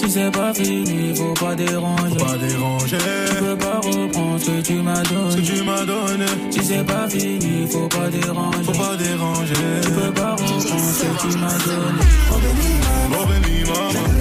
Si 0.07 0.13
c'est 0.13 0.31
pas 0.31 0.53
fini, 0.53 1.13
faut 1.13 1.33
pas 1.33 1.53
déranger. 1.53 2.17
Faut 2.17 2.25
pas 2.25 2.37
déranger. 2.37 2.97
Tu 2.97 3.43
peux 3.43 3.57
pas 3.57 3.81
reprendre 3.83 4.39
ce 4.39 4.51
que 4.51 4.61
tu 4.61 4.73
m'as 4.75 5.03
donné. 5.03 5.31
Ce 5.31 5.35
que 5.35 5.41
tu 5.41 5.63
m'as 5.65 5.83
donné. 5.83 6.25
Si 6.49 6.63
c'est 6.63 6.85
pas 6.85 7.09
fini, 7.09 7.67
faut 7.69 7.89
pas 7.89 8.07
déranger. 8.07 8.63
Faut 8.63 8.71
pas 8.71 8.95
déranger. 8.95 9.53
Tu 9.81 9.91
peux 9.91 10.13
pas 10.13 10.31
reprendre 10.31 10.61
ce 10.61 11.03
que 11.03 11.29
tu 11.29 11.37
m'as 11.37 11.57
donné. 11.57 12.03
Oh 12.31 13.25
baby 13.27 13.63
maman, 13.65 13.91
non 13.93 14.16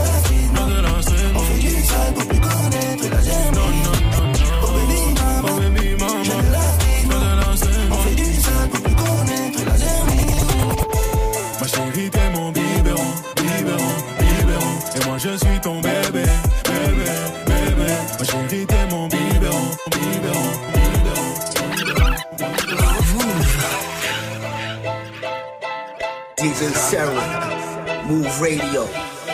Move 28.17 28.41
Radio. 28.41 28.89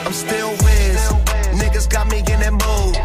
I'm 0.04 0.12
still 0.12 0.50
Wiz. 0.50 0.98
Niggas 1.54 1.88
got 1.88 2.10
me 2.10 2.18
in 2.18 2.40
that 2.42 2.50
mood. 2.50 2.96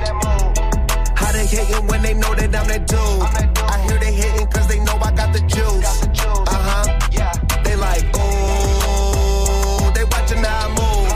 How 1.16 1.32
they 1.32 1.46
hating 1.46 1.86
when 1.86 2.02
they 2.02 2.16
know 2.16 2.34
that 2.34 2.50
I'm 2.56 2.68
that 2.68 2.88
dude? 2.88 2.98
I 2.98 3.78
hear 3.86 4.00
they 4.00 4.12
hating 4.12 4.48
cause 4.48 4.68
they 4.68 4.80
know 4.80 4.98
I 4.98 5.12
got 5.12 5.34
the 5.34 5.42
juice. 5.42 6.02
Uh 6.26 6.50
huh. 6.50 7.62
They 7.64 7.76
like, 7.76 8.10
oh, 8.16 9.92
they 9.94 10.04
watching 10.06 10.42
how 10.42 10.66
I 10.66 10.70
move. 10.74 11.14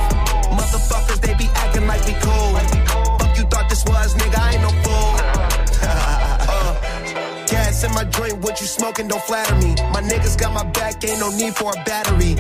Motherfuckers, 0.54 1.20
they 1.22 1.34
be 1.34 1.50
acting 1.56 1.88
like 1.88 2.06
we 2.06 2.14
cool. 2.22 2.54
Fuck 3.18 3.36
you 3.40 3.46
thought 3.46 3.68
this 3.68 3.84
was, 3.86 4.14
nigga, 4.14 4.38
I 4.38 4.54
ain't 4.54 4.62
no 4.62 4.70
fool. 4.86 5.14
uh, 6.54 7.48
gas 7.48 7.84
in 7.84 7.92
my 7.94 8.04
joint, 8.04 8.38
what 8.44 8.62
you 8.62 8.68
smoking, 8.68 9.08
don't 9.08 9.24
flatter 9.24 9.56
me. 9.56 9.74
My 9.90 10.02
niggas 10.06 10.38
got 10.38 10.54
my 10.54 10.66
back, 10.70 11.04
ain't 11.04 11.20
no 11.20 11.32
need 11.32 11.56
for 11.56 11.72
a 11.74 11.84
battery 11.84 12.36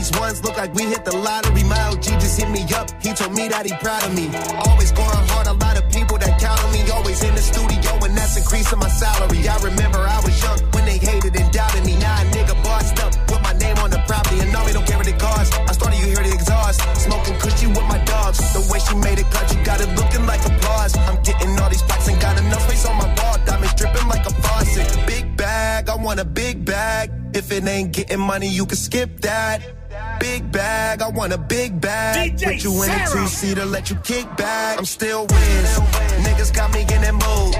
these 0.00 0.18
ones 0.18 0.42
look 0.42 0.56
like 0.56 0.72
we 0.72 0.84
hit 0.88 1.04
the 1.04 1.12
lottery. 1.12 1.62
My 1.64 1.76
OG 1.92 2.16
just 2.24 2.40
hit 2.40 2.48
me 2.48 2.64
up, 2.72 2.88
he 3.04 3.12
told 3.12 3.36
me 3.36 3.48
that 3.52 3.68
he 3.68 3.72
proud 3.84 4.00
of 4.08 4.16
me. 4.16 4.32
Always 4.64 4.92
going 4.96 5.24
hard, 5.28 5.46
a 5.46 5.52
lot 5.52 5.76
of 5.76 5.84
people 5.92 6.16
that 6.16 6.40
count 6.40 6.56
on 6.64 6.72
me. 6.72 6.80
Always 6.88 7.20
in 7.22 7.34
the 7.36 7.44
studio, 7.44 7.92
and 8.00 8.16
that's 8.16 8.36
increasing 8.40 8.80
my 8.80 8.88
salary. 8.88 9.44
I 9.44 9.56
remember 9.60 10.00
I 10.00 10.16
was 10.24 10.32
young 10.40 10.58
when 10.72 10.88
they 10.88 10.96
hated 10.96 11.36
and 11.36 11.52
doubted 11.52 11.84
me. 11.84 12.00
Now 12.00 12.16
a 12.16 12.24
nigga 12.32 12.56
bossed 12.64 12.96
up, 13.04 13.12
put 13.28 13.42
my 13.44 13.52
name 13.60 13.76
on 13.84 13.90
the 13.90 14.00
property, 14.08 14.40
and 14.40 14.50
now 14.52 14.64
they 14.64 14.72
don't 14.72 14.88
care 14.88 14.96
what 14.96 15.06
it 15.06 15.20
costs. 15.20 15.52
I 15.52 15.72
started, 15.76 16.00
you 16.00 16.16
hear 16.16 16.24
the 16.24 16.32
exhaust. 16.32 16.80
Smoking 16.96 17.36
cushy 17.36 17.68
with 17.68 17.84
my 17.84 18.00
dogs. 18.08 18.40
The 18.56 18.64
way 18.72 18.80
she 18.80 18.96
made 18.96 19.20
it 19.20 19.28
cut, 19.28 19.52
you 19.52 19.60
got 19.68 19.84
it 19.84 19.90
looking 20.00 20.24
like 20.24 20.40
applause. 20.48 20.96
I'm 20.96 21.20
getting 21.20 21.52
all 21.60 21.68
these 21.68 21.84
packs 21.84 22.08
and 22.08 22.16
got 22.16 22.40
enough 22.40 22.64
space 22.64 22.88
on 22.88 22.96
my 22.96 23.08
wall. 23.20 23.36
Diamonds 23.44 23.76
dripping 23.76 24.08
like 24.08 24.24
a 24.24 24.32
faucet. 24.40 24.88
Big 25.04 25.36
bag, 25.36 25.90
I 25.92 25.96
want 25.96 26.20
a 26.20 26.24
big 26.24 26.64
bag. 26.64 27.12
If 27.36 27.52
it 27.52 27.68
ain't 27.68 27.92
getting 27.92 28.20
money, 28.20 28.48
you 28.48 28.64
can 28.64 28.80
skip 28.80 29.20
that. 29.20 29.79
Big 30.20 30.52
bag, 30.52 31.00
I 31.00 31.08
want 31.08 31.32
a 31.32 31.38
big 31.38 31.80
bag. 31.80 32.36
DJ 32.36 32.44
Put 32.44 32.64
you 32.64 32.82
in 32.82 32.90
a 32.90 33.06
two 33.10 33.26
seater, 33.26 33.64
let 33.64 33.88
you 33.88 33.96
kick 34.04 34.26
back. 34.36 34.78
I'm 34.78 34.84
still 34.84 35.22
whiz. 35.22 35.78
Niggas 36.24 36.54
got 36.54 36.72
me 36.74 36.82
in 36.82 37.00
that 37.00 37.14
mood. 37.14 37.54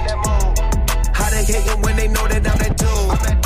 How 1.16 1.30
they 1.30 1.42
hating 1.42 1.80
when 1.80 1.96
they 1.96 2.06
know 2.06 2.28
that 2.28 2.46
I'm 2.46 2.58
that 2.58 2.76
dude? 2.76 3.39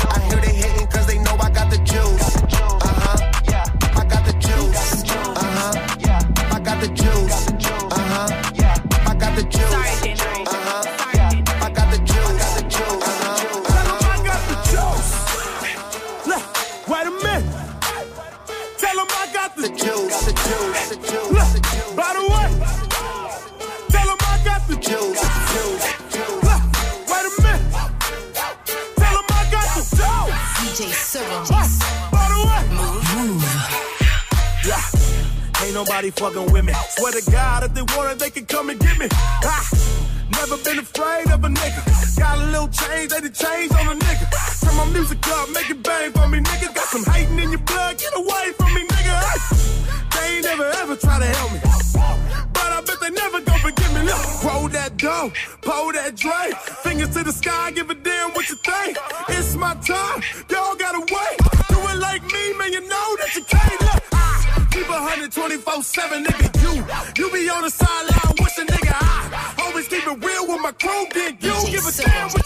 Nobody 35.85 36.09
fucking 36.11 36.51
with 36.51 36.65
me. 36.65 36.73
Swear 36.97 37.11
to 37.11 37.31
God, 37.31 37.63
if 37.63 37.73
they 37.73 37.81
want 37.81 38.11
it, 38.11 38.19
they 38.19 38.29
can 38.29 38.45
come 38.45 38.69
and 38.69 38.79
get 38.79 38.97
me. 38.97 39.07
Ah, 39.11 39.67
never 40.31 40.57
been 40.63 40.79
afraid 40.79 41.29
of 41.31 41.43
a 41.43 41.49
nigga. 41.49 42.17
Got 42.17 42.39
a 42.39 42.45
little 42.45 42.67
change, 42.67 43.11
they 43.11 43.19
the 43.19 43.29
change 43.29 43.71
on 43.73 43.87
a 43.87 43.95
nigga. 43.99 44.25
Turn 44.61 44.75
my 44.75 44.85
music 44.91 45.25
up, 45.27 45.49
make 45.51 45.69
it 45.69 45.81
bang 45.83 46.11
for 46.11 46.27
me, 46.27 46.39
nigga. 46.39 46.73
Got 46.73 46.87
some 46.87 47.03
hating 47.13 47.39
in 47.39 47.51
your 47.51 47.59
blood, 47.59 47.97
get 47.97 48.13
away 48.15 48.51
from 48.57 48.73
me, 48.73 48.87
nigga. 48.87 49.15
Hey, 50.13 50.31
they 50.31 50.35
ain't 50.35 50.45
never 50.45 50.65
ever 50.81 50.95
try 50.95 51.19
to 51.19 51.25
help 51.25 51.51
me. 51.53 51.59
But 52.53 52.69
I 52.77 52.81
bet 52.85 52.99
they 53.01 53.11
never 53.11 53.41
gon' 53.41 53.59
forgive 53.59 53.93
me. 53.93 54.01
Look, 54.03 54.43
roll 54.43 54.67
that 54.69 54.97
dough, 54.97 55.31
pull 55.61 55.93
that 55.93 56.15
Dre. 56.15 56.51
Fingers 56.83 57.09
to 57.15 57.23
the 57.23 57.31
sky, 57.31 57.71
give 57.71 57.89
a 57.89 57.95
damn 57.95 58.31
what 58.31 58.49
you 58.49 58.55
think. 58.55 58.97
It's 59.29 59.55
my 59.55 59.75
time, 59.75 60.21
y'all 60.49 60.75
gotta 60.75 61.01
wait. 61.13 61.44
1247, 65.01 66.23
nigga, 66.23 66.47
you. 66.63 66.73
You 67.17 67.31
be 67.31 67.49
on 67.49 67.63
the 67.63 67.69
sideline, 67.69 68.35
what's 68.39 68.57
a 68.57 68.65
nigga 68.65 68.93
I? 68.95 69.55
Always 69.63 69.87
keep 69.87 70.07
it 70.07 70.25
real 70.25 70.47
with 70.47 70.61
my 70.61 70.71
crew, 70.71 71.05
then 71.13 71.37
you 71.41 71.53
give 71.71 71.85
a 71.85 71.91
damn 71.91 72.29
what 72.29 72.44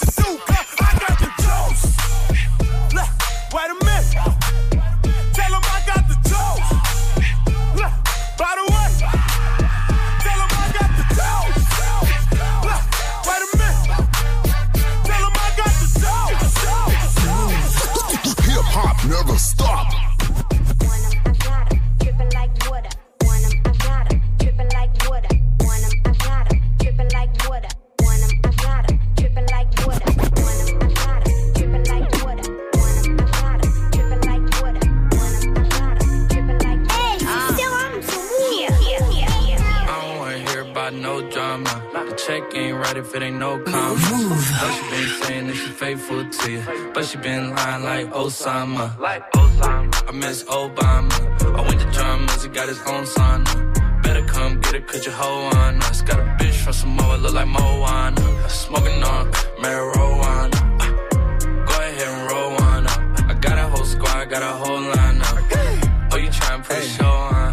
Osama. 48.30 48.98
Like 49.00 49.24
Osama. 49.32 50.08
I 50.08 50.12
miss 50.12 50.44
Obama. 50.44 51.18
I 51.58 51.62
went 51.68 51.80
to 51.82 51.90
drummers, 51.92 52.44
he 52.44 52.50
got 52.50 52.68
his 52.68 52.80
own 52.82 53.04
sauna. 53.04 54.04
Better 54.04 54.24
come 54.26 54.62
get 54.62 54.76
it, 54.76 54.88
cause 54.88 55.04
your 55.04 55.16
hoe 55.16 55.50
on 55.58 55.82
us. 55.82 56.04
Got 56.04 56.20
a 56.20 56.24
bitch 56.38 56.54
from 56.64 56.74
Samoa, 56.74 57.18
look 57.18 57.34
like 57.34 57.48
Moana. 57.48 58.50
Smoking 58.50 59.02
on 59.04 59.32
marijuana. 59.64 60.56
Uh, 60.80 61.66
Go 61.66 61.74
ahead 61.82 62.08
and 62.08 62.32
roll 62.32 62.52
one 62.52 62.86
up. 62.86 63.30
I 63.32 63.34
got 63.34 63.58
a 63.58 63.68
whole 63.68 63.84
squad, 63.84 64.30
got 64.30 64.44
a 64.44 64.54
whole 64.62 64.84
lineup. 64.94 66.12
Oh, 66.14 66.18
you 66.18 66.30
tryna 66.30 66.64
put 66.64 66.78
a 66.78 66.82
show 66.84 67.06
on. 67.06 67.50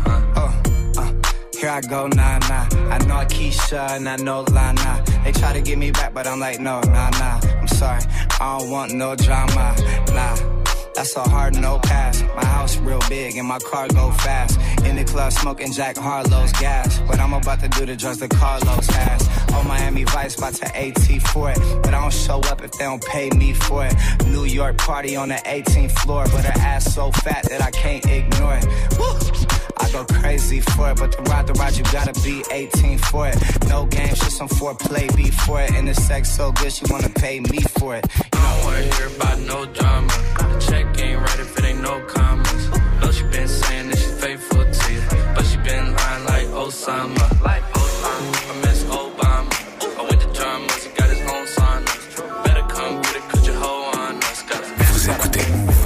Here 1.59 1.71
I 1.71 1.81
go, 1.81 2.07
nah, 2.09 2.39
nah. 2.51 2.69
I 2.95 2.99
know 3.09 3.25
Keisha 3.33 3.93
and 3.97 4.07
I 4.07 4.17
know 4.17 4.43
Lana. 4.53 5.03
They 5.25 5.33
try 5.33 5.55
to 5.55 5.63
get 5.63 5.79
me 5.79 5.91
back, 5.91 6.13
but 6.13 6.27
I'm 6.27 6.39
like, 6.39 6.61
no, 6.61 6.81
nah, 6.83 7.09
nah. 7.19 7.41
I'm 7.61 7.67
sorry, 7.67 8.03
I 8.39 8.59
don't 8.59 8.71
want 8.71 8.93
no 8.93 9.17
drama, 9.17 9.75
nah. 10.13 10.56
That's 10.97 11.15
a 11.15 11.21
hard 11.29 11.55
no 11.61 11.79
pass. 11.79 12.23
My 12.35 12.45
house 12.47 12.79
real 12.79 13.03
big 13.07 13.37
and 13.37 13.47
my 13.47 13.59
car 13.59 13.87
go 13.89 14.11
fast. 14.13 14.59
In 14.87 14.97
the 14.97 15.05
club 15.05 15.31
smoking 15.31 15.71
Jack 15.71 15.99
Harlow's 15.99 16.53
gas. 16.53 16.99
But 17.07 17.21
I'm 17.21 17.35
about 17.35 17.61
to 17.61 17.69
do 17.69 17.85
the 17.85 17.95
drugs 17.95 18.19
that 18.21 18.31
Carlos 18.31 18.87
has. 18.87 19.29
Oh, 19.53 19.63
Miami 19.69 20.05
Vice 20.05 20.39
about 20.39 20.55
to 20.55 20.75
AT 20.75 21.23
for 21.29 21.51
it. 21.51 21.59
But 21.83 21.93
I 21.93 22.01
don't 22.01 22.13
show 22.13 22.41
up 22.51 22.65
if 22.65 22.73
they 22.73 22.85
don't 22.85 23.05
pay 23.05 23.29
me 23.29 23.53
for 23.53 23.85
it. 23.85 23.95
New 24.25 24.45
York 24.47 24.79
party 24.79 25.17
on 25.17 25.29
the 25.29 25.41
18th 25.45 25.93
floor. 25.99 26.25
But 26.33 26.47
her 26.47 26.59
ass 26.61 26.95
so 26.95 27.13
fat 27.13 27.45
that 27.51 27.61
I 27.61 27.71
can't 27.73 28.07
ignore 28.07 28.55
it. 28.55 28.65
Woo! 28.99 29.76
I 29.87 29.93
go 29.93 30.05
crazy 30.05 30.61
for 30.61 30.91
it, 30.91 30.97
but 30.97 31.13
to 31.13 31.23
ride 31.31 31.47
the 31.47 31.53
ride, 31.55 31.77
you 31.77 31.85
gotta 31.85 32.13
be 32.23 32.43
18 32.51 32.99
for 32.99 33.29
it. 33.29 33.37
No 33.69 33.87
games, 33.87 34.19
just 34.19 34.37
some 34.37 34.49
foreplay 34.49 35.15
before 35.15 35.63
it. 35.63 35.71
And 35.75 35.87
the 35.87 35.95
sex 35.95 36.29
so 36.29 36.51
good, 36.51 36.73
she 36.73 36.85
wanna 36.91 37.09
pay 37.09 37.39
me 37.39 37.61
for 37.79 37.95
it. 37.95 38.05
You 38.17 38.23
I 38.33 38.57
don't 38.57 38.65
wanna 38.65 38.83
hear 38.83 39.07
about 39.07 39.39
no 39.39 39.65
drama. 39.67 40.09
The 40.39 40.59
check 40.59 40.87
ain't 41.01 41.21
right 41.21 41.39
if 41.39 41.57
it 41.59 41.65
ain't 41.65 41.83
no 41.83 42.05
commas. 42.07 42.69
Know 43.01 43.13
she 43.13 43.23
been 43.29 43.47
saying 43.47 43.91
that 43.91 43.99
she 43.99 44.11
faithful 44.25 44.65
to 44.65 44.93
you, 44.93 45.03
but 45.37 45.45
she 45.47 45.57
been 45.59 45.95
lying 45.95 46.25
like 46.25 46.49
Osama. 46.49 47.41
Like 47.45 47.63
Osama. 47.75 48.51
I 48.51 48.55
miss 48.67 48.83
Obama. 48.85 49.53
I 49.99 50.03
went 50.03 50.21
to 50.21 50.33
drummers, 50.33 50.83
he 50.85 50.91
got 50.99 51.11
his 51.11 51.21
own 51.21 51.47
sauna. 51.47 52.45
Better 52.45 52.67
come 52.75 53.03
get 53.03 53.17
it, 53.17 53.23
cause 53.29 53.47
your 53.47 53.55
hoe 53.55 53.93
on 53.95 54.17
us. 54.17 54.43
Got 54.43 54.65
Vous 54.65 55.11
écoutez 55.11 55.47
Move. 55.53 55.77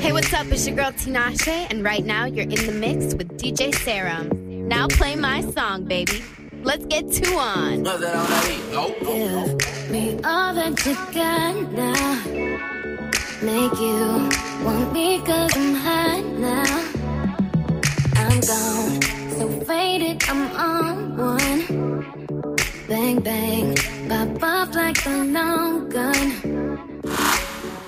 Hey, 0.00 0.12
what's 0.12 0.32
up? 0.32 0.46
It's 0.46 0.66
your 0.66 0.76
girl 0.76 0.92
Tinashe, 0.92 1.66
and 1.68 1.84
right 1.84 2.02
now 2.02 2.24
you're 2.24 2.48
in 2.48 2.64
the 2.64 2.72
mix 2.72 3.14
with 3.14 3.36
DJ 3.36 3.72
Serom. 3.72 4.32
Now 4.66 4.88
play 4.88 5.14
my 5.14 5.42
song, 5.42 5.84
baby. 5.84 6.24
Let's 6.62 6.86
get 6.86 7.12
two 7.12 7.34
on. 7.36 7.82
Give 7.82 8.00
me 9.90 10.14
all 10.24 10.54
that 10.54 10.82
you 10.86 10.94
got 11.12 11.72
now. 11.72 12.14
Make 13.42 13.78
you 13.78 14.30
want 14.64 14.92
me 14.94 15.20
cause 15.20 15.54
I'm 15.54 15.74
hot 15.74 16.24
now. 16.24 16.82
I'm 18.16 18.40
gone, 18.40 19.02
so 19.32 19.50
faded, 19.66 20.24
I'm 20.30 20.50
on 20.56 21.16
one. 21.18 21.79
Bang, 23.22 23.76
pop 24.08 24.42
off 24.42 24.74
like 24.74 25.04
a 25.04 25.10
long 25.10 25.90
gun. 25.90 26.14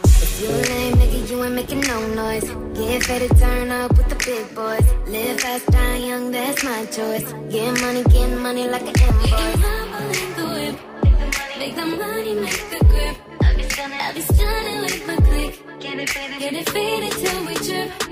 If 0.05 0.43
you 0.43 0.49
lame 0.49 0.95
nigga, 0.97 1.31
you 1.31 1.45
ain't 1.45 1.55
making 1.55 1.81
no 1.81 2.07
noise. 2.15 2.45
Get 2.75 3.05
faded, 3.05 3.39
turn 3.39 3.71
up 3.71 3.97
with 3.97 4.09
the 4.11 4.17
big 4.17 4.55
boys. 4.55 4.85
Live 5.09 5.41
fast, 5.41 5.67
die 5.69 5.97
young, 5.97 6.31
that's 6.33 6.63
my 6.63 6.85
choice. 6.87 7.33
Get 7.49 7.81
money, 7.81 8.03
get 8.05 8.39
money 8.41 8.69
like 8.69 8.83
an 8.83 8.95
invoice. 9.01 9.33
Make 11.59 11.77
the 11.77 11.87
money, 11.87 12.35
make 12.35 12.71
the 12.71 12.85
grip. 12.85 13.17
I 13.43 13.55
be 13.55 13.63
stunning, 13.63 14.01
I 14.01 14.13
be 14.13 14.21
stunning 14.21 14.81
with 14.83 15.07
my 15.07 15.17
click. 15.17 15.81
Get 15.81 15.99
it 15.99 16.11
faded, 16.11 16.39
get 16.41 16.53
it 16.55 16.69
faded 16.69 17.13
till 17.13 17.47
we 17.47 17.55
trip. 17.55 18.12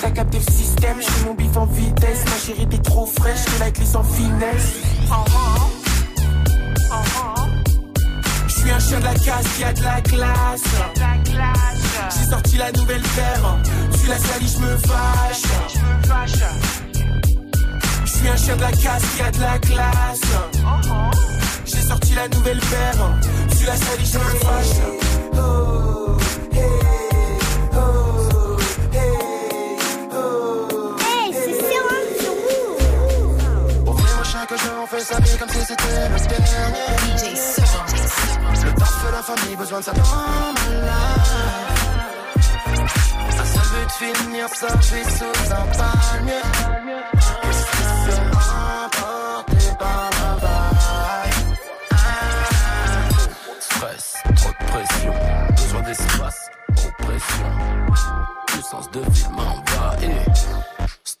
T'as 0.00 0.10
capté 0.10 0.38
le 0.38 0.52
système? 0.52 0.96
Je 1.00 1.06
fais 1.06 1.24
mon 1.26 1.34
bif 1.34 1.56
en 1.56 1.66
vitesse. 1.66 2.24
Ma 2.24 2.38
chérie 2.44 2.68
t'es 2.68 2.78
trop 2.78 3.06
fraîche, 3.06 3.40
je 3.54 3.60
la 3.60 3.70
clé 3.70 3.86
sans 3.86 4.02
finesse. 4.02 4.74
Je 8.46 8.52
suis 8.52 8.70
un 8.70 8.78
chien 8.78 8.98
de 8.98 9.04
la 9.04 9.14
casse 9.14 9.46
qui 9.56 9.64
a 9.64 9.72
de 9.72 9.82
la 9.82 10.00
classe. 10.00 10.62
J'ai 12.16 12.30
sorti 12.30 12.56
la 12.56 12.72
nouvelle 12.72 13.02
paire. 13.02 13.58
Suis 13.98 14.08
la 14.08 14.18
salie, 14.18 14.48
je 14.48 14.58
me 14.58 14.76
fâche. 14.76 15.42
Je 18.04 18.10
suis 18.10 18.28
un 18.28 18.36
chien 18.36 18.56
de 18.56 18.62
la 18.62 18.72
casse 18.72 19.02
qui 19.16 19.22
a 19.22 19.30
de 19.30 19.40
la 19.40 19.58
classe. 19.58 20.20
J'ai 21.64 21.82
sorti 21.82 22.14
la 22.14 22.28
nouvelle 22.28 22.60
paire. 22.60 23.18
Suis 23.54 23.66
la 23.66 23.76
salie, 23.76 24.06
je 24.06 24.18
me 24.18 24.24
fâche. 24.24 24.76
Oh, 25.38 26.16
chaque 35.08 35.26
jour, 35.26 35.36
on 35.36 35.36
fait 35.36 35.36
sa 35.36 35.36
vie 35.36 35.36
comme 35.38 35.48
si 35.48 35.60
c'était 35.60 36.08
le 36.08 36.18
dernier. 36.28 36.88
DJ. 37.16 37.60
Le 38.64 38.72
taf 38.72 39.06
de 39.06 39.12
la 39.12 39.22
famille, 39.22 39.56
besoin 39.56 39.78
de 39.78 39.84
ça 39.84 39.92
dans 39.92 40.02
ma 40.02 40.12
life. 40.86 41.34
Un 43.38 43.44
seul 43.44 43.66
but, 43.72 43.90
finir 43.92 44.48
sa 44.54 44.66
vie 44.66 45.04
sous 45.04 45.52
un 45.52 45.66
palmier. 45.76 46.85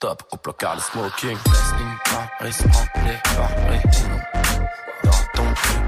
Stop, 0.06 0.22
au 0.30 0.36
placard 0.36 0.76
le 0.76 0.80
smoking. 0.80 1.36
Laisse 2.40 2.60
une 2.60 2.68
Paris 2.68 2.72
remplie 2.72 3.18
par 3.34 3.50
Rhino. 3.68 4.16
Dans 5.02 5.22
ton 5.34 5.48
cul, 5.52 5.80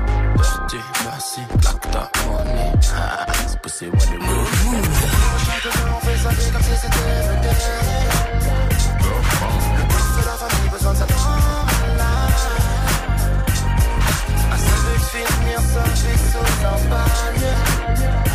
dirty, 0.69 0.79
voici, 1.05 1.41
plaque 1.61 1.87
ta 1.93 2.11
money. 2.27 2.73
Ah, 2.97 3.27
c'est 3.47 3.61
possible, 3.63 3.97
what. 3.97 4.07
Chaque 5.47 5.73
jour, 5.73 5.89
on 5.95 6.01
fait 6.01 6.19
sa 6.19 6.31
vie 6.31 6.51
comme 6.51 6.63
si 6.63 6.75
c'était 6.75 7.19
le 7.29 7.35
dernier. 7.43 7.79
Le 8.99 9.85
taf 9.89 10.09
de 10.17 10.23
la 10.27 10.33
famille, 10.33 10.71
besoin 10.73 10.93
de 10.95 10.99
dans 10.99 11.07
ma 11.07 11.79
life. 12.03 12.47
Un 14.51 14.59
seul 14.59 14.81
but, 14.97 15.07
finir 15.15 15.61
sa 15.61 15.83
vie 15.95 16.19
sous 16.19 16.67
un 16.67 16.79
palmier. 16.91 18.28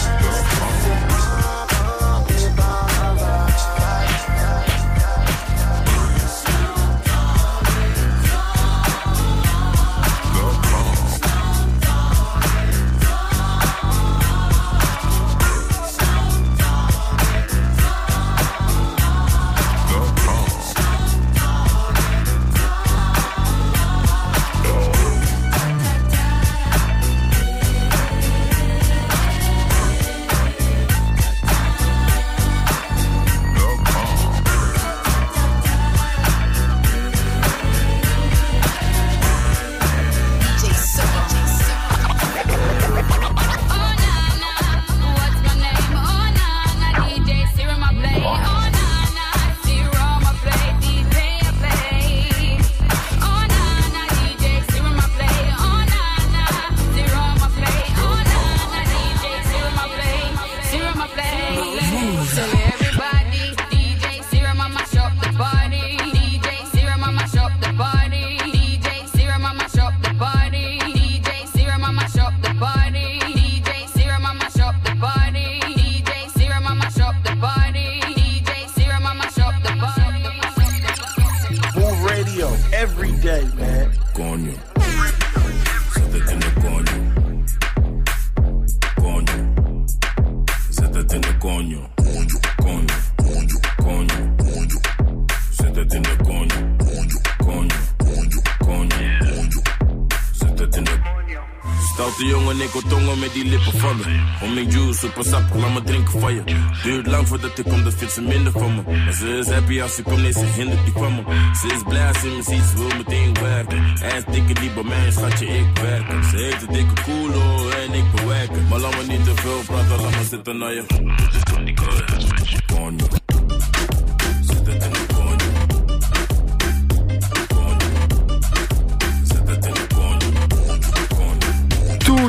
Met 103.24 103.34
die 103.34 103.46
lippen 103.46 103.80
vallen. 103.80 104.26
Om 104.42 104.54
mijn 104.54 104.70
juice, 104.70 105.00
super 105.00 105.24
sap, 105.26 105.44
laat 105.56 105.74
me 105.74 105.82
drinken 105.84 106.20
van 106.20 106.34
je. 106.34 106.44
Duurt 106.84 107.08
lang 107.08 107.28
voordat 107.28 107.58
ik 107.58 107.64
kom, 107.64 107.84
dat 107.84 107.94
vindt 107.94 108.14
ze 108.14 108.22
minder 108.22 108.52
van 108.52 108.76
me. 108.76 108.82
Maar 109.04 109.14
ze 109.14 109.28
is 109.38 109.50
happy 109.50 109.82
als 109.82 109.96
ze 109.96 110.02
komt, 110.02 110.22
nee, 110.22 110.32
ze 110.32 110.46
hindert 110.46 110.84
die 110.84 110.94
van 110.94 111.16
me. 111.16 111.22
Ze 111.62 111.68
is 111.68 111.84
blij 111.88 112.08
als 112.08 112.20
ze 112.20 112.28
me 112.28 112.44
ziet, 112.44 112.64
ze 112.64 112.76
wil 112.76 112.98
meteen 112.98 113.34
werken. 113.34 113.84
Hij 114.00 114.18
is 114.18 114.24
dikke 114.34 114.54
die 114.54 114.72
bij 114.72 114.84
mij, 114.84 115.12
schatje, 115.12 115.46
ik 115.46 115.78
werken. 115.82 116.24
Ze 116.24 116.38
heeft 116.38 116.62
een 116.62 116.74
dikke 116.74 117.02
koelo 117.04 117.70
en 117.70 117.94
ik 117.94 118.12
bewerken. 118.16 118.68
Maar 118.68 118.80
laat 118.80 118.96
me 118.98 119.04
niet 119.14 119.24
te 119.24 119.36
veel 119.36 119.62
praten, 119.66 120.02
laat 120.02 120.18
me 120.18 120.24
zitten 120.30 120.58
naar 120.58 120.74
je. 120.74 120.84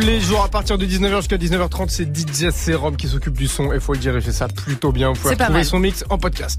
Les 0.05 0.21
jours 0.21 0.43
à 0.45 0.49
partir 0.49 0.77
de 0.77 0.85
19h 0.85 1.17
jusqu'à 1.19 1.37
19h30, 1.39 1.89
c'est 1.89 2.05
DJ 2.05 2.51
Serum 2.51 2.97
qui 2.97 3.09
s'occupe 3.09 3.35
du 3.35 3.47
son. 3.47 3.73
Et 3.73 3.81
faut 3.81 3.95
le 3.95 3.99
dire, 3.99 4.15
il 4.15 4.21
fait 4.21 4.33
ça 4.33 4.49
plutôt 4.49 4.93
bien. 4.93 5.13
Vous 5.13 5.21
pouvez 5.21 5.35
retrouver 5.35 5.65
son 5.65 5.79
mix 5.79 6.05
en 6.11 6.19
podcast. 6.19 6.53